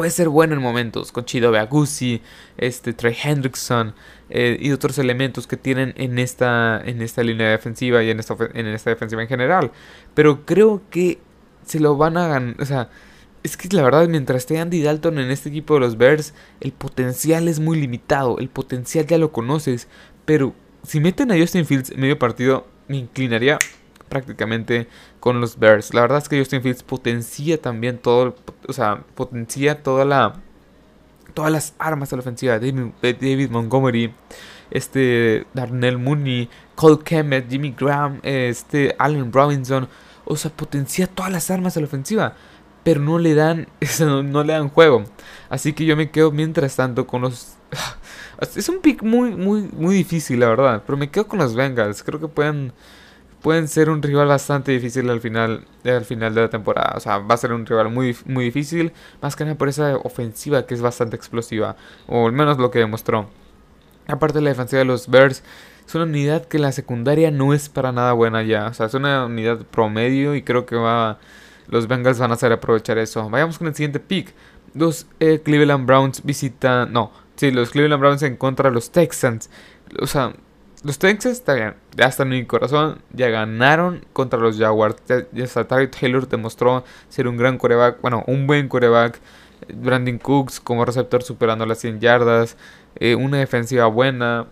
puede 0.00 0.12
ser 0.12 0.30
bueno 0.30 0.54
en 0.54 0.62
momentos, 0.62 1.12
con 1.12 1.26
Chido 1.26 1.50
Beagusi, 1.50 2.22
este, 2.56 2.94
Trey 2.94 3.14
Hendrickson 3.22 3.94
eh, 4.30 4.56
y 4.58 4.72
otros 4.72 4.96
elementos 4.96 5.46
que 5.46 5.58
tienen 5.58 5.92
en 5.98 6.18
esta, 6.18 6.80
en 6.82 7.02
esta 7.02 7.22
línea 7.22 7.50
defensiva 7.50 8.02
y 8.02 8.08
en 8.08 8.18
esta, 8.18 8.34
en 8.54 8.66
esta 8.68 8.88
defensiva 8.88 9.20
en 9.20 9.28
general. 9.28 9.72
Pero 10.14 10.46
creo 10.46 10.80
que 10.88 11.18
se 11.66 11.80
lo 11.80 11.98
van 11.98 12.16
a 12.16 12.28
ganar, 12.28 12.56
o 12.58 12.64
sea, 12.64 12.88
es 13.42 13.58
que 13.58 13.68
la 13.76 13.82
verdad, 13.82 14.08
mientras 14.08 14.38
esté 14.38 14.58
Andy 14.58 14.82
Dalton 14.82 15.18
en 15.18 15.30
este 15.30 15.50
equipo 15.50 15.74
de 15.74 15.80
los 15.80 15.98
Bears, 15.98 16.32
el 16.62 16.72
potencial 16.72 17.46
es 17.46 17.60
muy 17.60 17.78
limitado, 17.78 18.38
el 18.38 18.48
potencial 18.48 19.06
ya 19.06 19.18
lo 19.18 19.32
conoces, 19.32 19.86
pero 20.24 20.54
si 20.82 21.00
meten 21.00 21.30
a 21.30 21.38
Justin 21.38 21.66
Fields 21.66 21.94
medio 21.94 22.18
partido, 22.18 22.66
me 22.88 22.96
inclinaría 22.96 23.58
prácticamente 24.10 24.88
con 25.20 25.40
los 25.40 25.58
Bears. 25.58 25.94
La 25.94 26.02
verdad 26.02 26.18
es 26.18 26.28
que 26.28 26.38
Justin 26.38 26.60
Fields 26.60 26.82
potencia 26.82 27.58
también 27.58 27.96
todo, 27.96 28.36
o 28.68 28.72
sea, 28.74 29.02
potencia 29.14 29.82
toda 29.82 30.04
la 30.04 30.34
todas 31.32 31.52
las 31.52 31.74
armas 31.78 32.10
de 32.10 32.16
la 32.16 32.20
ofensiva 32.20 32.58
de 32.58 32.90
David, 33.02 33.50
Montgomery, 33.50 34.12
este 34.70 35.46
Darnell 35.54 35.96
Mooney, 35.96 36.50
Cole 36.74 36.98
Kemet, 37.04 37.48
Jimmy 37.48 37.74
Graham, 37.78 38.20
este 38.24 38.94
Allen 38.98 39.32
Robinson, 39.32 39.88
o 40.24 40.36
sea, 40.36 40.50
potencia 40.50 41.06
todas 41.06 41.32
las 41.32 41.50
armas 41.50 41.74
de 41.74 41.80
la 41.80 41.86
ofensiva, 41.86 42.34
pero 42.82 43.00
no 43.00 43.18
le 43.18 43.34
dan 43.34 43.68
no 44.00 44.44
le 44.44 44.52
dan 44.52 44.68
juego. 44.68 45.04
Así 45.48 45.72
que 45.72 45.86
yo 45.86 45.96
me 45.96 46.10
quedo 46.10 46.32
mientras 46.32 46.76
tanto 46.76 47.06
con 47.06 47.22
los 47.22 47.54
es 48.56 48.68
un 48.68 48.80
pick 48.80 49.02
muy 49.02 49.30
muy 49.36 49.62
muy 49.72 49.94
difícil, 49.94 50.40
la 50.40 50.48
verdad, 50.48 50.82
pero 50.84 50.98
me 50.98 51.10
quedo 51.10 51.28
con 51.28 51.38
los 51.38 51.54
Bengals. 51.54 52.02
Creo 52.02 52.20
que 52.20 52.28
pueden 52.28 52.72
pueden 53.42 53.68
ser 53.68 53.90
un 53.90 54.02
rival 54.02 54.28
bastante 54.28 54.72
difícil 54.72 55.08
al 55.10 55.20
final, 55.20 55.64
al 55.84 56.04
final 56.04 56.34
de 56.34 56.42
la 56.42 56.50
temporada. 56.50 56.94
O 56.96 57.00
sea, 57.00 57.18
va 57.18 57.34
a 57.34 57.38
ser 57.38 57.52
un 57.52 57.66
rival 57.66 57.90
muy, 57.90 58.16
muy 58.26 58.44
difícil, 58.44 58.92
más 59.20 59.36
que 59.36 59.44
nada 59.44 59.56
por 59.56 59.68
esa 59.68 59.96
ofensiva 59.96 60.66
que 60.66 60.74
es 60.74 60.82
bastante 60.82 61.16
explosiva, 61.16 61.76
o 62.06 62.26
al 62.26 62.32
menos 62.32 62.58
lo 62.58 62.70
que 62.70 62.78
demostró. 62.78 63.28
Aparte 64.06 64.38
de 64.38 64.44
la 64.44 64.50
defensiva 64.50 64.80
de 64.80 64.84
los 64.84 65.08
Bears, 65.08 65.42
es 65.86 65.94
una 65.94 66.04
unidad 66.04 66.44
que 66.44 66.58
la 66.58 66.72
secundaria 66.72 67.30
no 67.30 67.52
es 67.52 67.68
para 67.68 67.92
nada 67.92 68.12
buena 68.12 68.42
ya. 68.42 68.68
O 68.68 68.74
sea, 68.74 68.86
es 68.86 68.94
una 68.94 69.26
unidad 69.26 69.58
promedio 69.70 70.34
y 70.34 70.42
creo 70.42 70.66
que 70.66 70.76
va, 70.76 71.18
los 71.68 71.88
Bengals 71.88 72.18
van 72.18 72.30
a 72.30 72.34
hacer 72.34 72.52
aprovechar 72.52 72.98
eso. 72.98 73.28
Vayamos 73.28 73.58
con 73.58 73.66
el 73.66 73.74
siguiente 73.74 74.00
pick. 74.00 74.32
Los 74.74 75.06
eh, 75.18 75.40
Cleveland 75.44 75.86
Browns 75.86 76.22
visitan... 76.24 76.92
No, 76.92 77.10
sí, 77.34 77.50
los 77.50 77.70
Cleveland 77.70 78.00
Browns 78.00 78.22
en 78.22 78.36
contra 78.36 78.68
de 78.68 78.74
los 78.74 78.92
Texans. 78.92 79.50
O 80.00 80.06
sea, 80.06 80.32
los 80.82 80.98
Texans 80.98 81.38
está 81.38 81.54
bien, 81.54 81.74
ya 81.94 82.06
están 82.06 82.32
en 82.32 82.40
mi 82.40 82.46
corazón, 82.46 83.02
ya 83.12 83.28
ganaron 83.28 84.06
contra 84.12 84.38
los 84.38 84.58
Jaguars. 84.58 84.96
Ya, 85.06 85.44
hasta 85.44 85.66
Taylor 85.66 86.26
demostró 86.26 86.84
ser 87.08 87.28
un 87.28 87.36
gran 87.36 87.58
coreback, 87.58 88.00
bueno, 88.00 88.24
un 88.26 88.46
buen 88.46 88.68
coreback. 88.68 89.20
Brandon 89.74 90.18
Cooks 90.18 90.58
como 90.58 90.86
receptor 90.86 91.22
superando 91.22 91.66
las 91.66 91.78
100 91.78 92.00
yardas, 92.00 92.56
eh, 92.96 93.14
una 93.14 93.38
defensiva 93.38 93.86
buena. 93.86 94.46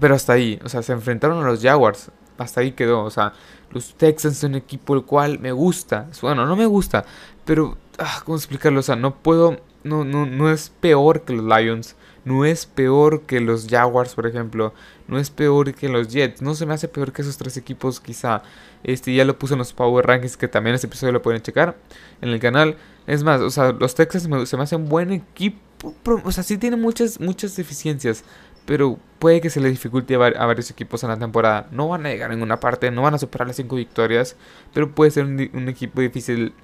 Pero 0.00 0.14
hasta 0.16 0.32
ahí, 0.32 0.58
o 0.64 0.68
sea, 0.68 0.82
se 0.82 0.92
enfrentaron 0.92 1.44
a 1.44 1.46
los 1.46 1.62
Jaguars, 1.62 2.10
hasta 2.36 2.60
ahí 2.62 2.72
quedó. 2.72 3.04
O 3.04 3.10
sea, 3.10 3.32
los 3.70 3.94
Texans 3.94 4.38
son 4.38 4.52
un 4.52 4.56
equipo 4.56 4.94
el 4.94 5.04
cual 5.04 5.38
me 5.38 5.52
gusta. 5.52 6.08
Bueno, 6.22 6.44
no 6.44 6.56
me 6.56 6.66
gusta, 6.66 7.04
pero, 7.44 7.76
ah, 7.98 8.22
¿cómo 8.24 8.36
explicarlo? 8.36 8.80
O 8.80 8.82
sea, 8.82 8.96
no 8.96 9.14
puedo, 9.14 9.60
no, 9.84 10.04
no, 10.04 10.26
no 10.26 10.50
es 10.50 10.70
peor 10.80 11.22
que 11.22 11.34
los 11.34 11.44
Lions 11.44 11.94
no 12.24 12.44
es 12.44 12.66
peor 12.66 13.22
que 13.22 13.40
los 13.40 13.66
Jaguars, 13.68 14.14
por 14.14 14.26
ejemplo, 14.26 14.74
no 15.08 15.18
es 15.18 15.30
peor 15.30 15.74
que 15.74 15.88
los 15.88 16.08
Jets, 16.08 16.42
no 16.42 16.54
se 16.54 16.66
me 16.66 16.74
hace 16.74 16.88
peor 16.88 17.12
que 17.12 17.22
esos 17.22 17.36
tres 17.36 17.56
equipos 17.56 18.00
quizá. 18.00 18.42
Este 18.82 19.14
ya 19.14 19.24
lo 19.24 19.38
puse 19.38 19.54
en 19.54 19.58
los 19.58 19.72
Power 19.72 20.06
Rankings 20.06 20.36
que 20.36 20.48
también 20.48 20.74
este 20.74 20.86
episodio 20.86 21.12
lo 21.12 21.22
pueden 21.22 21.42
checar 21.42 21.76
en 22.20 22.30
el 22.30 22.40
canal. 22.40 22.76
Es 23.06 23.22
más, 23.22 23.40
o 23.40 23.50
sea, 23.50 23.72
los 23.72 23.94
Texas 23.94 24.28
se 24.44 24.56
me 24.56 24.62
hacen 24.62 24.88
buen 24.88 25.12
equipo, 25.12 25.94
o 26.24 26.32
sea, 26.32 26.44
sí 26.44 26.58
tienen 26.58 26.80
muchas 26.80 27.18
muchas 27.20 27.56
deficiencias, 27.56 28.24
pero 28.66 28.98
puede 29.18 29.40
que 29.40 29.50
se 29.50 29.60
les 29.60 29.72
dificulte 29.72 30.14
a, 30.14 30.18
varios 30.18 30.70
equipos 30.70 31.02
en 31.02 31.10
la 31.10 31.18
temporada. 31.18 31.68
No 31.72 31.88
van 31.88 32.06
a 32.06 32.10
llegar 32.10 32.30
en 32.30 32.38
ninguna 32.38 32.60
parte, 32.60 32.90
no 32.90 33.02
van 33.02 33.14
a 33.14 33.18
superar 33.18 33.48
las 33.48 33.56
5 33.56 33.74
victorias, 33.76 34.36
pero 34.72 34.90
puede 34.94 35.10
ser 35.10 35.24
un, 35.24 35.50
un 35.54 35.68
equipo 35.68 36.00
difícil. 36.00 36.54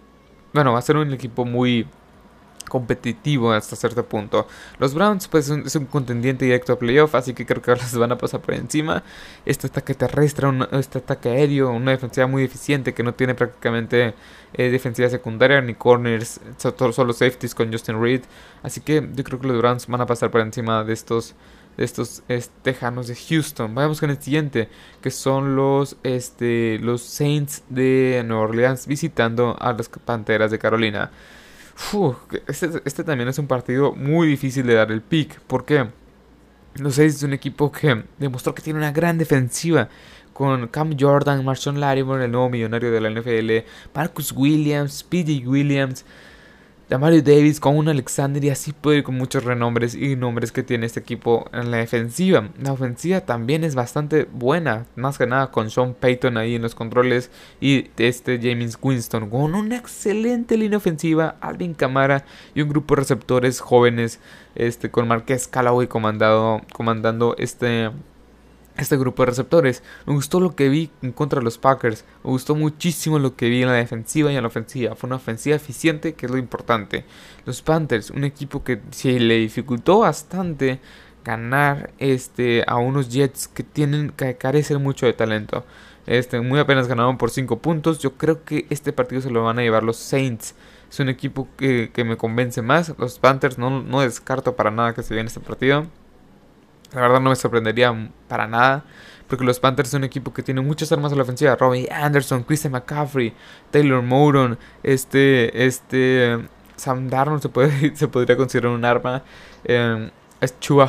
Bueno, 0.53 0.73
va 0.73 0.79
a 0.79 0.83
ser 0.83 0.97
un 0.97 1.13
equipo 1.13 1.45
muy 1.45 1.87
competitivo 2.69 3.53
hasta 3.53 3.77
cierto 3.77 4.05
punto. 4.05 4.47
Los 4.79 4.95
Browns, 4.95 5.29
pues, 5.29 5.49
es 5.49 5.75
un 5.77 5.87
contendiente 5.87 6.45
directo 6.45 6.73
a 6.73 6.79
playoff, 6.79 7.15
así 7.15 7.35
que 7.35 7.47
creo 7.47 7.63
que 7.63 7.75
les 7.75 7.95
van 7.99 8.13
a 8.13 8.19
pasar 8.19 8.41
por 8.41 8.55
encima. 8.55 9.03
Este 9.45 9.67
ataque 9.69 9.95
terrestre, 9.95 10.49
este 10.73 10.99
ataque 10.99 11.31
aéreo, 11.31 11.71
una 11.71 11.93
defensiva 11.93 12.27
muy 12.27 12.45
eficiente 12.45 12.95
que 12.95 13.03
no 13.03 13.15
tiene 13.15 13.35
prácticamente 13.35 14.15
eh, 14.55 14.71
defensiva 14.71 15.09
secundaria 15.09 15.61
ni 15.61 15.75
corners, 15.75 16.41
solo 16.59 17.13
safeties 17.13 17.55
con 17.55 17.73
Justin 17.73 18.01
Reed. 18.01 18.23
Así 18.63 18.81
que 18.81 19.09
yo 19.15 19.25
creo 19.25 19.41
que 19.41 19.47
los 19.49 19.59
Browns 19.59 19.87
van 19.87 20.01
a 20.01 20.07
pasar 20.07 20.31
por 20.31 20.41
encima 20.41 20.85
de 20.85 20.93
estos 20.93 21.35
de 21.77 21.85
estos 21.85 22.23
tejanos 22.63 23.07
de 23.07 23.15
Houston. 23.15 23.75
Vamos 23.75 24.01
con 24.01 24.11
el 24.11 24.21
siguiente, 24.21 24.69
que 25.03 25.11
son 25.11 25.57
los, 25.57 25.97
este, 26.03 26.79
los 26.81 27.03
Saints 27.03 27.65
de 27.69 28.23
Nueva 28.27 28.45
Orleans 28.45 28.87
visitando 28.87 29.57
a 29.61 29.73
las 29.73 29.89
Panteras 29.89 30.51
de 30.51 30.59
Carolina 30.59 31.11
este, 32.47 32.71
este, 32.85 33.05
también 33.05 33.29
es 33.29 33.39
un 33.39 33.47
partido 33.47 33.93
muy 33.93 34.29
difícil 34.29 34.67
de 34.67 34.75
dar 34.75 34.91
el 34.91 35.03
pick. 35.03 35.41
¿Por 35.41 35.65
qué? 35.65 35.87
Los 36.75 36.97
Saints 36.97 37.17
es 37.17 37.23
un 37.23 37.33
equipo 37.33 37.71
que 37.71 38.05
demostró 38.19 38.55
que 38.55 38.63
tiene 38.63 38.79
una 38.79 38.93
gran 38.93 39.19
defensiva. 39.19 39.89
Con 40.33 40.69
Cam 40.69 40.95
Jordan, 40.99 41.43
Marshawn 41.45 41.81
Lattimore, 41.81 42.27
el 42.27 42.31
nuevo 42.31 42.51
millonario 42.51 42.91
de 42.91 43.01
la 43.01 43.09
NFL, 43.09 43.67
Marcus 43.95 44.33
Williams, 44.33 45.03
P.J. 45.03 45.49
Williams, 45.49 46.05
Mario 46.89 47.21
Davis 47.21 47.59
con 47.59 47.77
un 47.77 47.89
Alexander 47.89 48.43
y 48.45 48.51
así 48.51 48.73
puede 48.73 48.99
ir 48.99 49.05
con 49.05 49.17
muchos 49.17 49.43
renombres 49.43 49.97
y 49.97 50.15
nombres 50.15 50.53
que 50.53 50.63
tiene 50.63 50.87
este 50.87 51.01
equipo 51.01 51.51
en 51.53 51.73
la 51.73 51.79
defensiva. 51.79 52.49
La 52.59 52.73
ofensiva 52.73 53.21
también 53.23 53.65
es 53.65 53.75
bastante 53.75 54.29
buena, 54.33 54.87
más 54.95 55.19
que 55.19 55.27
nada 55.27 55.51
con 55.51 55.69
Sean 55.69 55.95
Payton 55.95 56.37
ahí 56.37 56.55
en 56.55 56.63
los 56.63 56.77
controles 56.77 57.31
y 57.61 57.91
este 57.99 58.39
James 58.41 58.79
Winston 58.81 59.29
con 59.29 59.55
una 59.57 59.77
excelente 59.77 60.57
línea 60.57 60.79
ofensiva, 60.79 61.35
Alvin 61.41 61.75
Camara 61.75 62.25
y 62.55 62.63
un 62.63 62.69
grupo 62.69 62.95
de 62.95 63.01
receptores 63.01 63.59
jóvenes 63.59 64.21
este 64.55 64.91
con 64.91 65.09
Marqués 65.09 65.49
Callaway 65.49 65.89
comandado, 65.89 66.63
comandando 66.73 67.35
este 67.37 67.91
este 68.77 68.97
grupo 68.97 69.23
de 69.23 69.31
receptores. 69.31 69.83
Me 70.07 70.15
gustó 70.15 70.41
lo 70.41 70.55
que 70.55 70.69
vi 70.69 70.91
en 71.03 71.13
contra 71.13 71.41
de 71.41 71.45
los 71.45 71.59
Packers. 71.59 72.05
Me 72.25 72.31
gustó 72.31 72.55
muchísimo 72.55 73.19
lo 73.19 73.37
que 73.37 73.49
vi 73.49 73.63
en 73.63 73.69
la 73.69 73.75
defensiva 73.75 74.33
y 74.33 74.37
en 74.37 74.43
la 74.43 74.49
ofensiva. 74.49 74.95
Fue 74.95 75.09
una 75.09 75.17
ofensiva 75.17 75.57
eficiente, 75.57 76.15
que 76.15 76.27
es 76.27 76.33
lo 76.33 76.39
importante. 76.39 77.05
Los 77.45 77.63
Panthers, 77.63 78.11
un 78.11 78.25
equipo 78.25 78.65
que 78.65 78.81
se 78.91 79.19
le 79.19 79.39
dificultó 79.39 80.01
bastante 80.01 80.81
ganar 81.25 81.91
este, 81.99 82.65
a 82.67 82.77
unos 82.77 83.09
Jets 83.09 83.49
que 83.49 83.65
tienen 83.65 84.11
que 84.11 84.37
carecen 84.37 84.83
mucho 84.83 85.07
de 85.07 85.13
talento. 85.13 85.65
Este, 86.07 86.41
muy 86.41 86.61
apenas 86.61 86.87
ganaron 86.87 87.19
por 87.19 87.31
5 87.31 87.59
puntos. 87.59 87.99
Yo 87.99 88.13
creo 88.13 88.45
que 88.45 88.67
este 88.71 88.93
partido 88.93 89.21
se 89.23 89.31
lo 89.31 89.43
van 89.43 89.59
a 89.59 89.63
llevar 89.63 89.83
los 89.83 89.97
Saints. 89.97 90.55
Es 90.89 91.01
un 91.01 91.09
equipo 91.09 91.49
que, 91.57 91.91
me 92.07 92.17
convence 92.17 92.63
más. 92.63 92.95
Los 92.99 93.19
Panthers 93.19 93.59
no, 93.59 93.83
no 93.83 94.01
descarto 94.01 94.55
para 94.55 94.71
nada 94.71 94.95
que 94.95 95.03
se 95.03 95.15
vean 95.15 95.27
este 95.27 95.41
partido. 95.41 95.87
La 96.97 97.03
verdad 97.03 97.21
no 97.21 97.29
me 97.29 97.37
sorprendería 97.37 97.95
para 98.27 98.47
nada. 98.47 98.85
Porque 99.29 99.45
los 99.45 99.61
Panthers 99.61 99.91
son 99.91 100.01
un 100.01 100.05
equipo 100.05 100.33
que 100.33 100.43
tiene 100.43 100.63
muchas 100.63 100.91
armas 100.93 101.13
a 101.13 101.17
la 101.17 101.23
ofensiva. 101.23 101.55
Robbie 101.57 101.89
Anderson, 101.91 102.43
Christian 102.43 102.73
McCaffrey, 102.73 103.35
Taylor 103.71 104.03
Moton, 104.03 104.59
este, 104.83 105.67
este, 105.67 106.39
Sam 106.77 107.09
Darnold 107.11 107.43
se, 107.43 107.49
puede, 107.51 107.95
se 107.97 108.09
podría 108.09 108.37
considerar 108.37 108.73
un 108.73 108.85
arma. 108.85 109.23
Eh, 109.65 110.11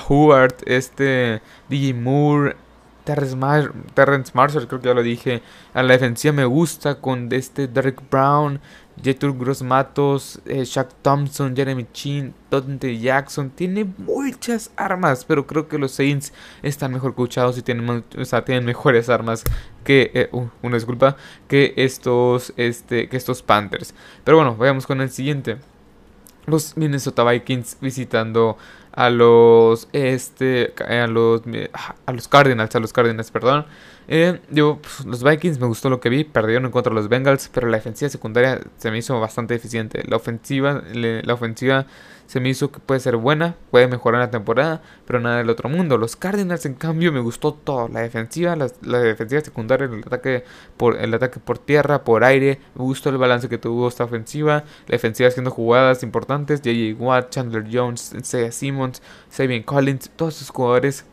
Howard, 0.07 0.55
este, 0.65 1.41
DJ 1.67 1.93
Moore, 1.93 2.55
Terrence, 3.03 4.31
Marshall, 4.33 4.67
creo 4.67 4.79
que 4.79 4.87
ya 4.87 4.93
lo 4.93 5.03
dije. 5.03 5.41
A 5.73 5.83
la 5.83 5.93
defensiva 5.93 6.31
me 6.31 6.45
gusta 6.45 7.01
con 7.01 7.27
este 7.33 7.67
Derek 7.67 8.01
Brown, 8.09 8.61
Jetur 9.01 9.37
Gross 9.37 9.61
Matos, 9.61 10.39
eh, 10.45 10.63
Shaq 10.63 10.89
Thompson, 11.01 11.55
Jeremy 11.55 11.85
Chin, 11.93 12.33
Dante 12.49 12.97
Jackson. 12.97 13.49
Tiene 13.49 13.85
muchas 13.97 14.71
armas, 14.75 15.23
pero 15.25 15.45
creo 15.45 15.67
que 15.67 15.77
los 15.77 15.91
Saints 15.91 16.33
están 16.63 16.93
mejor 16.93 17.15
coachados 17.15 17.57
y 17.57 17.61
tienen, 17.61 18.03
tienen 18.45 18.65
mejores 18.65 19.09
armas 19.09 19.43
que, 19.83 20.11
eh, 20.13 20.29
uh, 20.31 20.47
una 20.61 20.75
disculpa, 20.75 21.15
que 21.47 21.73
estos, 21.77 22.53
este, 22.57 23.07
que 23.09 23.17
estos 23.17 23.41
Panthers. 23.41 23.93
Pero 24.23 24.37
bueno, 24.37 24.55
vayamos 24.55 24.87
con 24.87 25.01
el 25.01 25.09
siguiente. 25.09 25.57
Los 26.45 26.77
Minnesota 26.77 27.23
Vikings 27.23 27.77
visitando 27.81 28.57
a 28.93 29.11
los 29.11 29.89
este 29.93 30.73
a 30.89 31.05
los 31.05 31.43
a 32.05 32.11
los 32.13 32.27
Cardinals, 32.27 32.75
a 32.75 32.79
los 32.79 32.93
Cardinals, 32.93 33.29
perdón. 33.29 33.65
Eh, 34.07 34.39
yo, 34.49 34.79
pues, 34.81 35.05
los 35.05 35.23
Vikings 35.23 35.59
me 35.59 35.67
gustó 35.67 35.89
lo 35.89 35.99
que 35.99 36.09
vi, 36.09 36.23
perdieron 36.23 36.65
en 36.65 36.71
contra 36.71 36.91
de 36.91 36.95
los 36.95 37.09
Bengals, 37.09 37.49
pero 37.53 37.67
la 37.67 37.77
defensiva 37.77 38.09
secundaria 38.09 38.61
se 38.77 38.89
me 38.91 38.97
hizo 38.99 39.19
bastante 39.19 39.55
eficiente. 39.55 40.03
La 40.07 40.15
ofensiva, 40.15 40.83
la 40.93 41.33
ofensiva 41.33 41.85
se 42.27 42.41
me 42.41 42.49
hizo 42.49 42.71
que 42.71 42.79
puede 42.79 42.99
ser 42.99 43.15
buena, 43.15 43.55
puede 43.71 43.87
mejorar 43.87 44.21
la 44.21 44.29
temporada, 44.29 44.81
pero 45.05 45.19
nada 45.19 45.37
del 45.37 45.49
otro 45.49 45.69
mundo. 45.69 45.97
Los 45.97 46.15
Cardinals, 46.15 46.65
en 46.65 46.75
cambio, 46.75 47.11
me 47.11 47.21
gustó 47.21 47.53
todo. 47.53 47.87
La 47.87 48.01
defensiva, 48.01 48.55
la, 48.55 48.99
defensiva 48.99 49.41
secundaria, 49.41 49.85
el 49.85 49.99
ataque, 49.99 50.43
por, 50.75 50.97
el 50.97 51.13
ataque 51.13 51.39
por 51.39 51.57
tierra, 51.57 52.03
por 52.03 52.23
aire. 52.23 52.59
Me 52.75 52.83
gustó 52.83 53.09
el 53.09 53.17
balance 53.17 53.47
que 53.49 53.57
tuvo 53.57 53.87
esta 53.87 54.03
ofensiva. 54.03 54.65
La 54.87 54.91
defensiva 54.91 55.29
haciendo 55.29 55.51
jugadas 55.51 56.03
importantes. 56.03 56.59
J.J. 56.59 57.01
Watt, 57.01 57.29
Chandler 57.29 57.65
Jones, 57.71 58.13
Isaiah 58.13 58.51
Simmons, 58.51 59.01
Sabian 59.29 59.63
Collins, 59.63 60.11
todos 60.15 60.35
esos 60.35 60.49
jugadores 60.49 61.05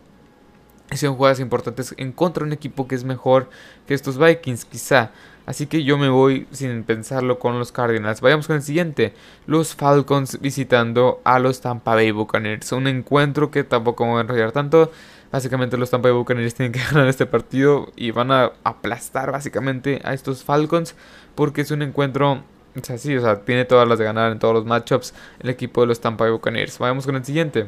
hicieron 0.94 1.16
jugadas 1.16 1.40
importantes 1.40 1.94
en 1.96 2.12
contra 2.12 2.42
de 2.42 2.48
un 2.48 2.52
equipo 2.52 2.88
que 2.88 2.94
es 2.94 3.04
mejor 3.04 3.48
que 3.86 3.94
estos 3.94 4.18
Vikings, 4.18 4.64
quizá. 4.64 5.10
Así 5.46 5.66
que 5.66 5.84
yo 5.84 5.98
me 5.98 6.08
voy 6.08 6.46
sin 6.52 6.84
pensarlo 6.84 7.38
con 7.38 7.58
los 7.58 7.70
Cardinals. 7.70 8.20
Vayamos 8.20 8.46
con 8.46 8.56
el 8.56 8.62
siguiente. 8.62 9.12
Los 9.46 9.74
Falcons 9.74 10.40
visitando 10.40 11.20
a 11.24 11.38
los 11.38 11.60
Tampa 11.60 11.94
Bay 11.94 12.12
Buccaneers. 12.12 12.72
Un 12.72 12.86
encuentro 12.86 13.50
que 13.50 13.62
tampoco 13.62 14.04
me 14.04 14.12
voy 14.12 14.18
a 14.18 14.22
enrollar 14.22 14.52
tanto. 14.52 14.90
Básicamente 15.30 15.76
los 15.76 15.90
Tampa 15.90 16.08
Bay 16.08 16.16
Buccaneers 16.16 16.54
tienen 16.56 16.72
que 16.72 16.80
ganar 16.80 17.06
este 17.08 17.26
partido 17.26 17.92
y 17.94 18.10
van 18.10 18.32
a 18.32 18.52
aplastar 18.64 19.32
básicamente 19.32 20.00
a 20.04 20.14
estos 20.14 20.44
Falcons 20.44 20.94
porque 21.34 21.60
es 21.62 21.70
un 21.70 21.82
encuentro... 21.82 22.42
O 22.76 22.82
sea, 22.82 22.98
sí, 22.98 23.16
o 23.16 23.20
sea, 23.20 23.44
tiene 23.44 23.64
todas 23.64 23.86
las 23.86 23.98
de 24.00 24.04
ganar 24.04 24.32
en 24.32 24.38
todos 24.40 24.52
los 24.52 24.64
matchups 24.64 25.14
el 25.40 25.50
equipo 25.50 25.82
de 25.82 25.88
los 25.88 26.00
Tampa 26.00 26.24
Bay 26.24 26.32
Buccaneers. 26.32 26.78
Vayamos 26.78 27.06
con 27.06 27.16
el 27.16 27.24
siguiente. 27.24 27.66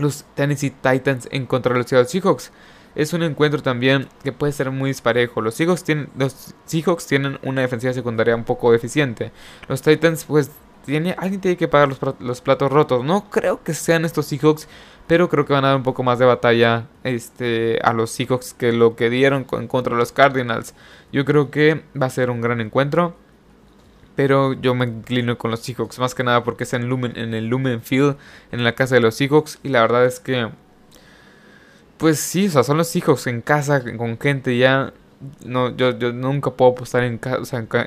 Los 0.00 0.24
Tennessee 0.34 0.70
Titans 0.70 1.28
en 1.30 1.46
contra 1.46 1.72
de 1.72 1.80
los 1.80 2.10
Seahawks 2.10 2.50
es 2.94 3.12
un 3.12 3.22
encuentro 3.22 3.62
también 3.62 4.08
que 4.24 4.32
puede 4.32 4.52
ser 4.52 4.70
muy 4.70 4.90
disparejo. 4.90 5.40
Los 5.40 5.54
Seahawks 5.54 5.84
tienen, 5.84 6.08
los 6.16 6.54
Seahawks 6.64 7.06
tienen 7.06 7.38
una 7.42 7.60
defensiva 7.62 7.92
secundaria 7.92 8.34
un 8.34 8.44
poco 8.44 8.72
deficiente. 8.72 9.32
Los 9.68 9.82
Titans, 9.82 10.24
pues, 10.24 10.50
tiene, 10.84 11.14
alguien 11.18 11.40
tiene 11.40 11.56
que 11.56 11.68
pagar 11.68 11.90
los, 12.18 12.40
platos 12.40 12.72
rotos. 12.72 13.04
No 13.04 13.30
creo 13.30 13.62
que 13.62 13.74
sean 13.74 14.04
estos 14.04 14.26
Seahawks, 14.26 14.66
pero 15.06 15.28
creo 15.28 15.44
que 15.44 15.52
van 15.52 15.64
a 15.64 15.68
dar 15.68 15.76
un 15.76 15.82
poco 15.82 16.02
más 16.02 16.18
de 16.18 16.24
batalla 16.24 16.88
este, 17.04 17.78
a 17.82 17.92
los 17.92 18.10
Seahawks 18.10 18.54
que 18.54 18.72
lo 18.72 18.96
que 18.96 19.10
dieron 19.10 19.44
con, 19.44 19.68
contra 19.68 19.94
los 19.94 20.12
Cardinals. 20.12 20.74
Yo 21.12 21.24
creo 21.24 21.50
que 21.50 21.84
va 22.00 22.06
a 22.06 22.10
ser 22.10 22.30
un 22.30 22.40
gran 22.40 22.60
encuentro. 22.60 23.14
Pero 24.20 24.52
yo 24.52 24.74
me 24.74 24.84
inclino 24.84 25.38
con 25.38 25.50
los 25.50 25.60
Seahawks, 25.60 25.98
más 25.98 26.14
que 26.14 26.22
nada 26.22 26.44
porque 26.44 26.64
es 26.64 26.74
en, 26.74 26.82
en 27.16 27.32
el 27.32 27.46
Lumen 27.46 27.80
Field, 27.80 28.18
en 28.52 28.64
la 28.64 28.74
casa 28.74 28.96
de 28.96 29.00
los 29.00 29.14
Seahawks. 29.14 29.58
Y 29.62 29.70
la 29.70 29.80
verdad 29.80 30.04
es 30.04 30.20
que 30.20 30.50
pues 31.96 32.20
sí, 32.20 32.48
o 32.48 32.50
sea, 32.50 32.62
son 32.62 32.76
los 32.76 32.94
hijos 32.96 33.26
en 33.26 33.40
casa, 33.40 33.82
con 33.96 34.18
gente 34.18 34.58
ya. 34.58 34.92
No, 35.42 35.74
yo, 35.74 35.98
yo 35.98 36.12
nunca 36.12 36.50
puedo 36.50 36.72
apostar 36.72 37.02
en, 37.04 37.18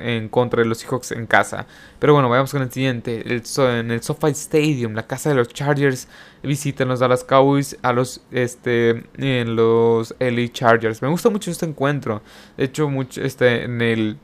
en, 0.02 0.28
contra 0.28 0.60
de 0.60 0.68
los 0.68 0.78
Seahawks 0.78 1.12
en 1.12 1.26
casa. 1.26 1.68
Pero 2.00 2.14
bueno, 2.14 2.28
vayamos 2.28 2.50
con 2.50 2.62
el 2.62 2.72
siguiente. 2.72 3.22
En 3.24 3.90
el 3.92 4.02
SoFi 4.02 4.30
Stadium, 4.32 4.94
la 4.94 5.06
casa 5.06 5.28
de 5.28 5.36
los 5.36 5.46
Chargers, 5.50 6.08
visitan 6.42 6.88
los 6.88 6.98
Dallas 6.98 7.22
Cowboys 7.22 7.78
a 7.82 7.92
los, 7.92 8.22
este, 8.32 9.04
en 9.18 9.54
los 9.54 10.12
LA 10.18 10.48
Chargers. 10.50 11.00
Me 11.00 11.06
gusta 11.06 11.30
mucho 11.30 11.52
este 11.52 11.66
encuentro. 11.66 12.22
De 12.56 12.64
hecho, 12.64 12.88
mucho, 12.88 13.22
este, 13.22 13.62
en 13.62 13.80
el 13.80 14.18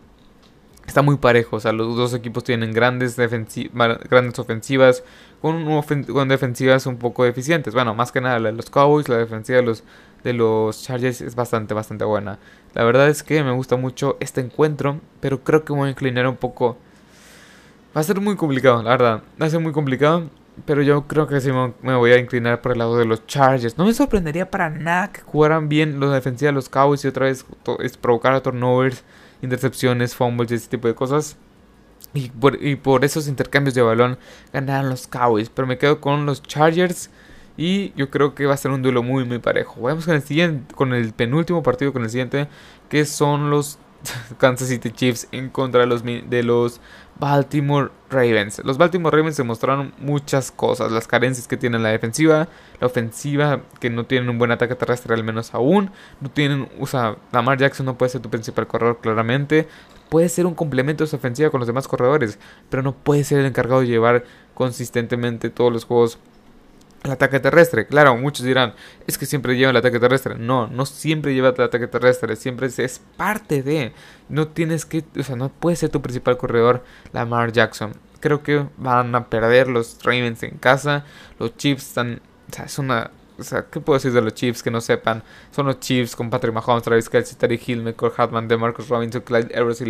está 0.90 1.02
muy 1.02 1.16
parejo. 1.16 1.56
O 1.56 1.60
sea, 1.60 1.72
los 1.72 1.96
dos 1.96 2.12
equipos 2.14 2.44
tienen 2.44 2.72
grandes, 2.72 3.16
grandes 3.16 4.38
ofensivas 4.38 5.02
con, 5.40 5.82
con, 6.06 6.28
defensivas 6.28 6.86
un 6.86 6.96
poco 6.96 7.24
deficientes. 7.24 7.74
Bueno, 7.74 7.94
más 7.94 8.12
que 8.12 8.20
nada 8.20 8.38
la 8.38 8.50
de 8.50 8.56
los 8.56 8.68
Cowboys, 8.68 9.08
la 9.08 9.16
defensiva 9.16 9.58
de 9.58 9.64
los, 9.64 9.84
de 10.22 10.32
los 10.32 10.82
Chargers 10.82 11.20
es 11.20 11.34
bastante, 11.34 11.74
bastante 11.74 12.04
buena. 12.04 12.38
La 12.74 12.84
verdad 12.84 13.08
es 13.08 13.22
que 13.22 13.42
me 13.42 13.52
gusta 13.52 13.76
mucho 13.76 14.16
este 14.20 14.40
encuentro, 14.40 15.00
pero 15.20 15.42
creo 15.42 15.64
que 15.64 15.72
voy 15.72 15.88
a 15.88 15.90
inclinar 15.90 16.26
un 16.26 16.36
poco. 16.36 16.76
Va 17.96 18.00
a 18.02 18.04
ser 18.04 18.20
muy 18.20 18.36
complicado, 18.36 18.82
la 18.82 18.90
verdad. 18.90 19.22
Va 19.40 19.46
a 19.46 19.50
ser 19.50 19.60
muy 19.60 19.72
complicado. 19.72 20.28
Pero 20.66 20.82
yo 20.82 21.06
creo 21.06 21.26
que 21.26 21.40
sí 21.40 21.50
me 21.80 21.94
voy 21.94 22.12
a 22.12 22.18
inclinar 22.18 22.60
por 22.60 22.72
el 22.72 22.78
lado 22.78 22.98
de 22.98 23.06
los 23.06 23.26
Chargers. 23.26 23.78
No 23.78 23.86
me 23.86 23.94
sorprendería 23.94 24.50
para 24.50 24.68
nada 24.68 25.10
que 25.10 25.22
jugaran 25.22 25.70
bien 25.70 26.00
los 26.00 26.12
defensivos 26.12 26.50
de 26.50 26.52
los 26.52 26.68
Cowboys 26.68 27.02
y 27.04 27.08
otra 27.08 27.26
vez 27.26 27.46
provocar 27.98 28.38
turnovers 28.42 29.02
intercepciones, 29.42 30.14
fumbles 30.14 30.50
y 30.50 30.54
ese 30.54 30.68
tipo 30.68 30.88
de 30.88 30.94
cosas. 30.94 31.36
Y 32.12 32.28
por, 32.30 33.04
esos 33.04 33.28
intercambios 33.28 33.74
de 33.74 33.82
balón 33.82 34.18
ganaron 34.52 34.90
los 34.90 35.06
Cowboys. 35.06 35.48
Pero 35.50 35.68
me 35.68 35.78
quedo 35.78 36.00
con 36.00 36.26
los 36.26 36.42
Chargers. 36.42 37.10
Y 37.56 37.92
yo 37.94 38.10
creo 38.10 38.34
que 38.34 38.46
va 38.46 38.54
a 38.54 38.56
ser 38.56 38.70
un 38.70 38.82
duelo 38.82 39.02
muy 39.02 39.24
muy 39.24 39.38
parejo. 39.38 39.80
Vamos 39.82 40.06
con 40.06 40.14
el 40.14 40.22
siguiente, 40.22 40.74
con 40.74 40.94
el 40.94 41.12
penúltimo 41.12 41.62
partido, 41.62 41.92
con 41.92 42.02
el 42.02 42.10
siguiente. 42.10 42.48
Que 42.88 43.04
son 43.04 43.50
los 43.50 43.78
Kansas 44.38 44.68
City 44.68 44.90
Chiefs 44.90 45.28
en 45.30 45.50
contra 45.50 45.80
de 45.80 46.42
los 46.42 46.80
Baltimore 47.20 47.90
Ravens. 48.08 48.62
Los 48.64 48.78
Baltimore 48.78 49.14
Ravens 49.14 49.36
se 49.36 49.44
mostraron 49.44 49.92
muchas 49.98 50.50
cosas, 50.50 50.90
las 50.90 51.06
carencias 51.06 51.46
que 51.46 51.58
tiene 51.58 51.78
la 51.78 51.90
defensiva, 51.90 52.48
la 52.80 52.86
ofensiva 52.86 53.60
que 53.78 53.90
no 53.90 54.06
tienen 54.06 54.30
un 54.30 54.38
buen 54.38 54.50
ataque 54.50 54.74
terrestre 54.74 55.14
al 55.14 55.22
menos 55.22 55.54
aún, 55.54 55.90
no 56.20 56.30
tienen, 56.30 56.68
o 56.80 56.86
sea, 56.86 57.16
Lamar 57.30 57.58
Jackson 57.58 57.86
no 57.86 57.98
puede 57.98 58.10
ser 58.10 58.22
tu 58.22 58.30
principal 58.30 58.66
corredor 58.66 58.98
claramente, 59.00 59.68
puede 60.08 60.30
ser 60.30 60.46
un 60.46 60.54
complemento 60.54 61.04
de 61.04 61.08
su 61.08 61.16
ofensiva 61.16 61.50
con 61.50 61.60
los 61.60 61.66
demás 61.66 61.86
corredores, 61.86 62.38
pero 62.70 62.82
no 62.82 62.92
puede 62.92 63.22
ser 63.22 63.38
el 63.40 63.46
encargado 63.46 63.82
de 63.82 63.88
llevar 63.88 64.24
consistentemente 64.54 65.50
todos 65.50 65.72
los 65.72 65.84
juegos 65.84 66.18
el 67.04 67.10
ataque 67.10 67.40
terrestre. 67.40 67.86
Claro, 67.86 68.16
muchos 68.16 68.44
dirán, 68.44 68.74
es 69.06 69.18
que 69.18 69.26
siempre 69.26 69.56
lleva 69.56 69.70
el 69.70 69.76
ataque 69.76 70.00
terrestre. 70.00 70.36
No, 70.36 70.66
no 70.66 70.86
siempre 70.86 71.34
lleva 71.34 71.48
el 71.50 71.62
ataque 71.62 71.86
terrestre, 71.86 72.36
siempre 72.36 72.68
es, 72.68 73.00
parte 73.16 73.62
de. 73.62 73.92
No 74.28 74.48
tienes 74.48 74.84
que, 74.84 75.04
o 75.18 75.22
sea, 75.22 75.36
no 75.36 75.48
puede 75.48 75.76
ser 75.76 75.90
tu 75.90 76.02
principal 76.02 76.36
corredor 76.36 76.84
Lamar 77.12 77.52
Jackson. 77.52 77.92
Creo 78.20 78.42
que 78.42 78.66
van 78.76 79.14
a 79.14 79.28
perder 79.28 79.68
los 79.68 79.98
Ravens 80.02 80.42
en 80.42 80.58
casa. 80.58 81.04
Los 81.38 81.56
Chiefs 81.56 81.88
están, 81.88 82.20
o 82.50 82.54
sea, 82.54 82.66
es 82.66 82.78
una 82.78 83.10
o 83.40 83.44
sea, 83.44 83.66
¿qué 83.70 83.80
puedo 83.80 83.98
decir 83.98 84.12
de 84.12 84.20
los 84.20 84.34
Chiefs 84.34 84.62
que 84.62 84.70
no 84.70 84.80
sepan? 84.80 85.22
Son 85.50 85.66
los 85.66 85.80
Chiefs 85.80 86.14
con 86.14 86.30
Patrick 86.30 86.54
Mahomes, 86.54 86.82
Travis 86.82 87.08
Kelsey, 87.08 87.36
Terry 87.36 87.60
Hill, 87.64 87.82
Michael 87.82 88.12
Hartman, 88.16 88.48
DeMarcus 88.48 88.88
Robinson, 88.88 89.22
Clyde 89.22 89.54
Edwards 89.54 89.80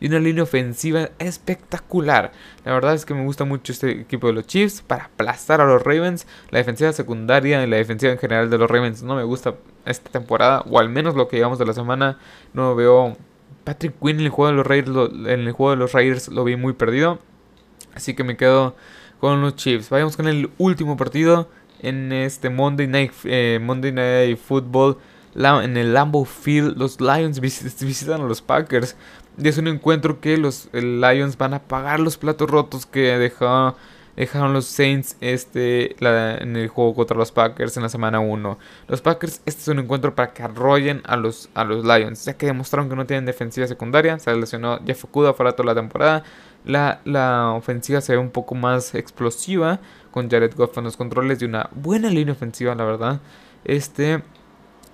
y 0.00 0.06
una 0.06 0.18
línea 0.18 0.42
ofensiva 0.42 1.10
espectacular. 1.18 2.32
La 2.64 2.72
verdad 2.72 2.94
es 2.94 3.06
que 3.06 3.14
me 3.14 3.24
gusta 3.24 3.44
mucho 3.44 3.72
este 3.72 3.92
equipo 3.92 4.26
de 4.26 4.32
los 4.32 4.46
Chiefs 4.46 4.82
para 4.82 5.04
aplastar 5.04 5.60
a 5.60 5.66
los 5.66 5.82
Ravens. 5.82 6.26
La 6.50 6.58
defensiva 6.58 6.92
secundaria 6.92 7.62
y 7.62 7.66
la 7.66 7.76
defensiva 7.76 8.12
en 8.12 8.18
general 8.18 8.50
de 8.50 8.58
los 8.58 8.70
Ravens 8.70 9.02
no 9.02 9.14
me 9.14 9.22
gusta 9.22 9.54
esta 9.84 10.10
temporada, 10.10 10.64
o 10.68 10.78
al 10.78 10.88
menos 10.88 11.14
lo 11.14 11.28
que 11.28 11.36
llevamos 11.36 11.58
de 11.58 11.66
la 11.66 11.72
semana. 11.72 12.18
No 12.52 12.74
veo. 12.74 13.16
Patrick 13.64 13.94
Quinn 14.00 14.20
en 14.20 14.26
el 14.26 14.30
juego 14.30 14.50
de 14.50 14.56
los 14.56 14.66
Raiders 14.66 15.10
en 15.26 15.40
el 15.40 15.52
juego 15.52 15.70
de 15.72 15.76
los 15.76 15.92
Raiders 15.92 16.28
lo 16.28 16.44
vi 16.44 16.56
muy 16.56 16.72
perdido. 16.72 17.18
Así 17.94 18.14
que 18.14 18.24
me 18.24 18.36
quedo 18.36 18.76
con 19.20 19.40
los 19.40 19.56
Chiefs. 19.56 19.90
Vayamos 19.90 20.16
con 20.16 20.28
el 20.28 20.50
último 20.58 20.96
partido 20.96 21.48
en 21.80 22.12
este 22.12 22.50
Monday 22.50 22.86
Night, 22.86 23.12
eh, 23.24 23.58
Monday 23.62 23.92
Night 23.92 24.38
Football 24.38 24.98
en 25.36 25.76
el 25.76 25.92
Lambeau 25.92 26.24
Field. 26.24 26.76
Los 26.76 27.00
Lions 27.00 27.40
visitan 27.40 28.20
a 28.20 28.24
los 28.24 28.40
Packers. 28.40 28.96
Y 29.38 29.48
es 29.48 29.58
un 29.58 29.68
encuentro 29.68 30.20
que 30.20 30.38
los 30.38 30.68
Lions 30.72 31.36
van 31.36 31.54
a 31.54 31.62
pagar 31.62 32.00
los 32.00 32.16
platos 32.16 32.48
rotos 32.48 32.86
que 32.86 33.18
dejaron 33.18 34.54
los 34.54 34.64
Saints 34.64 35.18
este, 35.20 35.94
en 36.02 36.56
el 36.56 36.68
juego 36.68 36.94
contra 36.94 37.18
los 37.18 37.32
Packers 37.32 37.76
en 37.76 37.82
la 37.82 37.90
semana 37.90 38.18
1. 38.18 38.58
Los 38.88 39.02
Packers, 39.02 39.42
este 39.44 39.60
es 39.60 39.68
un 39.68 39.80
encuentro 39.80 40.14
para 40.14 40.32
que 40.32 40.42
arrollen 40.42 41.02
a 41.04 41.16
los, 41.16 41.50
a 41.52 41.64
los 41.64 41.84
Lions, 41.84 42.24
ya 42.24 42.32
que 42.32 42.46
demostraron 42.46 42.88
que 42.88 42.96
no 42.96 43.04
tienen 43.04 43.26
defensiva 43.26 43.66
secundaria. 43.66 44.18
Se 44.18 44.34
lesionó 44.34 44.80
Jeff 44.86 45.04
Okuda 45.04 45.34
fuera 45.34 45.52
toda 45.52 45.66
la 45.66 45.74
temporada. 45.74 46.24
La, 46.64 47.02
la 47.04 47.52
ofensiva 47.52 48.00
se 48.00 48.12
ve 48.12 48.18
un 48.18 48.30
poco 48.30 48.54
más 48.54 48.94
explosiva 48.94 49.80
con 50.16 50.30
Jared 50.30 50.54
Goff 50.56 50.78
en 50.78 50.84
los 50.84 50.96
controles 50.96 51.42
y 51.42 51.44
una 51.44 51.68
buena 51.74 52.08
línea 52.08 52.32
ofensiva, 52.32 52.74
la 52.74 52.84
verdad. 52.84 53.20
Este 53.66 54.22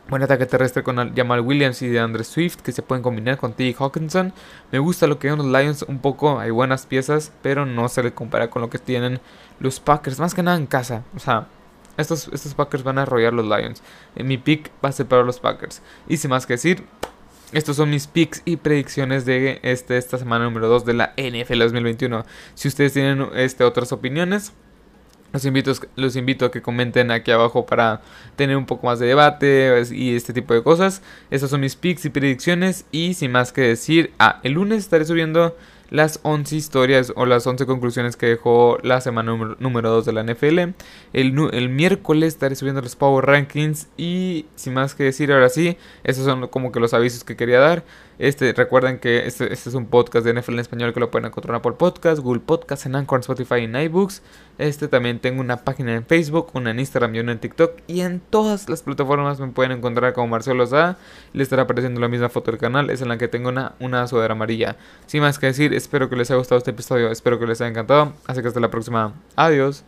buen 0.09 0.21
ataque 0.21 0.47
terrestre 0.47 0.83
con 0.83 1.15
Jamal 1.15 1.43
Williams 1.43 1.81
y 1.83 1.87
de 1.87 2.01
Andre 2.01 2.25
Swift 2.25 2.57
que 2.57 2.73
se 2.73 2.83
pueden 2.83 3.05
combinar 3.05 3.39
con 3.39 3.53
T. 3.53 3.73
Hawkinson. 3.79 4.33
Me 4.73 4.81
gusta 4.81 5.07
lo 5.07 5.21
que 5.21 5.29
ven 5.31 5.39
los 5.39 5.47
Lions 5.47 5.83
un 5.83 6.01
poco, 6.01 6.41
hay 6.41 6.51
buenas 6.51 6.87
piezas, 6.87 7.31
pero 7.41 7.65
no 7.65 7.89
se 7.89 8.03
le 8.03 8.13
compara 8.13 8.51
con 8.51 8.63
lo 8.63 8.69
que 8.69 8.79
tienen 8.79 9.21
los 9.61 9.79
Packers, 9.79 10.19
más 10.19 10.35
que 10.35 10.43
nada 10.43 10.57
en 10.57 10.67
casa. 10.67 11.05
O 11.15 11.21
sea, 11.21 11.47
estos, 11.99 12.29
estos 12.33 12.55
Packers 12.55 12.83
van 12.83 12.99
a 12.99 13.03
arrollar 13.03 13.33
los 13.33 13.47
Lions. 13.47 13.81
En 14.17 14.27
mi 14.27 14.39
pick 14.39 14.73
va 14.85 14.89
a 14.89 14.93
ser 14.93 15.07
para 15.07 15.23
los 15.23 15.39
Packers. 15.39 15.83
Y 16.09 16.17
sin 16.17 16.31
más 16.31 16.47
que 16.47 16.55
decir, 16.55 16.83
estos 17.53 17.77
son 17.77 17.91
mis 17.91 18.09
picks 18.09 18.43
y 18.45 18.57
predicciones 18.57 19.25
de 19.25 19.61
este, 19.63 19.99
esta 19.99 20.19
semana 20.19 20.47
número 20.47 20.67
2 20.67 20.85
de 20.85 20.95
la 20.95 21.15
NFL 21.17 21.61
2021. 21.61 22.25
Si 22.55 22.67
ustedes 22.67 22.93
tienen 22.93 23.29
este, 23.37 23.63
otras 23.63 23.93
opiniones, 23.93 24.53
los 25.33 25.45
invito, 25.45 25.73
los 25.97 26.17
invito 26.17 26.45
a 26.45 26.51
que 26.51 26.63
comenten 26.63 27.11
aquí 27.11 27.31
abajo 27.31 27.65
para 27.65 28.03
tener 28.37 28.57
un 28.57 28.67
poco 28.67 28.87
más 28.87 28.99
de 28.99 29.07
debate 29.07 29.83
y 29.93 30.15
este 30.15 30.33
tipo 30.33 30.55
de 30.55 30.63
cosas. 30.63 31.03
Estos 31.31 31.51
son 31.51 31.61
mis 31.61 31.77
picks 31.77 32.05
y 32.05 32.11
predicciones. 32.11 32.85
Y 32.93 33.15
sin 33.15 33.33
más 33.33 33.53
que 33.53 33.63
decir, 33.63 34.13
ah, 34.19 34.41
el 34.43 34.53
lunes 34.53 34.79
estaré 34.81 35.05
subiendo 35.05 35.57
las 35.93 36.21
11 36.23 36.57
historias 36.57 37.13
o 37.17 37.27
las 37.27 37.47
11 37.47 37.67
conclusiones 37.67 38.17
que 38.17 38.25
dejó 38.25 38.79
la 38.83 39.03
semana 39.03 39.37
número 39.59 39.91
2 39.91 40.07
de 40.07 40.13
la 40.15 40.25
NFL. 40.25 40.59
El, 41.13 41.51
el, 41.53 41.69
miércoles 41.69 42.29
estaré 42.33 42.57
subiendo 42.57 42.81
los 42.81 42.97
Power 42.97 43.27
Rankings. 43.27 43.89
Y 43.99 44.47
sin 44.55 44.73
más 44.73 44.95
que 44.95 45.05
decir, 45.05 45.31
ahora 45.31 45.51
sí, 45.51 45.77
esos 46.03 46.25
son 46.25 46.49
como 46.49 46.73
que 46.73 46.81
los 46.81 46.95
avisos 46.95 47.25
que 47.25 47.37
quería 47.37 47.61
dar. 47.61 47.85
Este, 48.19 48.53
recuerden 48.53 49.01
que 49.01 49.27
este, 49.27 49.53
este, 49.53 49.69
es 49.69 49.75
un 49.75 49.87
podcast 49.87 50.25
de 50.25 50.33
NFL 50.33 50.53
en 50.53 50.59
español 50.61 50.95
que 50.95 51.01
lo 51.01 51.11
pueden 51.11 51.27
encontrar 51.27 51.61
por 51.61 51.77
Podcast, 51.77 52.23
Google 52.23 52.41
Podcast, 52.41 52.87
en 52.87 52.95
Anchor, 52.95 53.21
Spotify 53.21 53.57
y 53.57 53.65
en 53.65 53.77
iBooks. 53.77 54.23
Este 54.59 54.87
también 54.87 55.19
tengo 55.19 55.41
una 55.41 55.65
página 55.65 55.95
en 55.95 56.07
Facebook, 56.07 56.51
una 56.55 56.71
en 56.71 56.79
Instagram 56.79 57.15
y 57.17 57.21
una 57.21 57.33
en 57.33 57.41
TikTok. 57.41 57.81
Y 57.89 58.03
en 58.03 58.21
todas 58.21 58.69
las 58.69 58.83
plataformas 58.83 59.41
me 59.41 59.49
pueden 59.49 59.73
encontrar 59.73 60.13
como 60.13 60.29
Marcelo 60.29 60.67
Zá. 60.67 60.99
Le 61.33 61.43
estará 61.43 61.63
apareciendo 61.63 62.01
la 62.01 62.09
misma 62.09 62.29
foto 62.29 62.51
del 62.51 62.61
canal, 62.61 62.91
es 62.91 63.03
en 63.03 63.09
la 63.09 63.19
que 63.19 63.29
tengo 63.29 63.49
una, 63.49 63.75
una 63.81 64.07
sudadera 64.07 64.35
amarilla. 64.35 64.77
Sin 65.07 65.23
más 65.23 65.39
que 65.39 65.47
decir, 65.47 65.75
espero 65.83 66.09
que 66.09 66.17
les 66.17 66.31
haya 66.31 66.39
gustado 66.39 66.59
este 66.59 66.71
episodio, 66.71 67.11
espero 67.11 67.39
que 67.39 67.47
les 67.47 67.61
haya 67.61 67.71
encantado. 67.71 68.13
Así 68.27 68.41
que 68.41 68.49
hasta 68.49 68.61
la 68.61 68.71
próxima. 68.71 69.15
Adiós. 69.37 69.85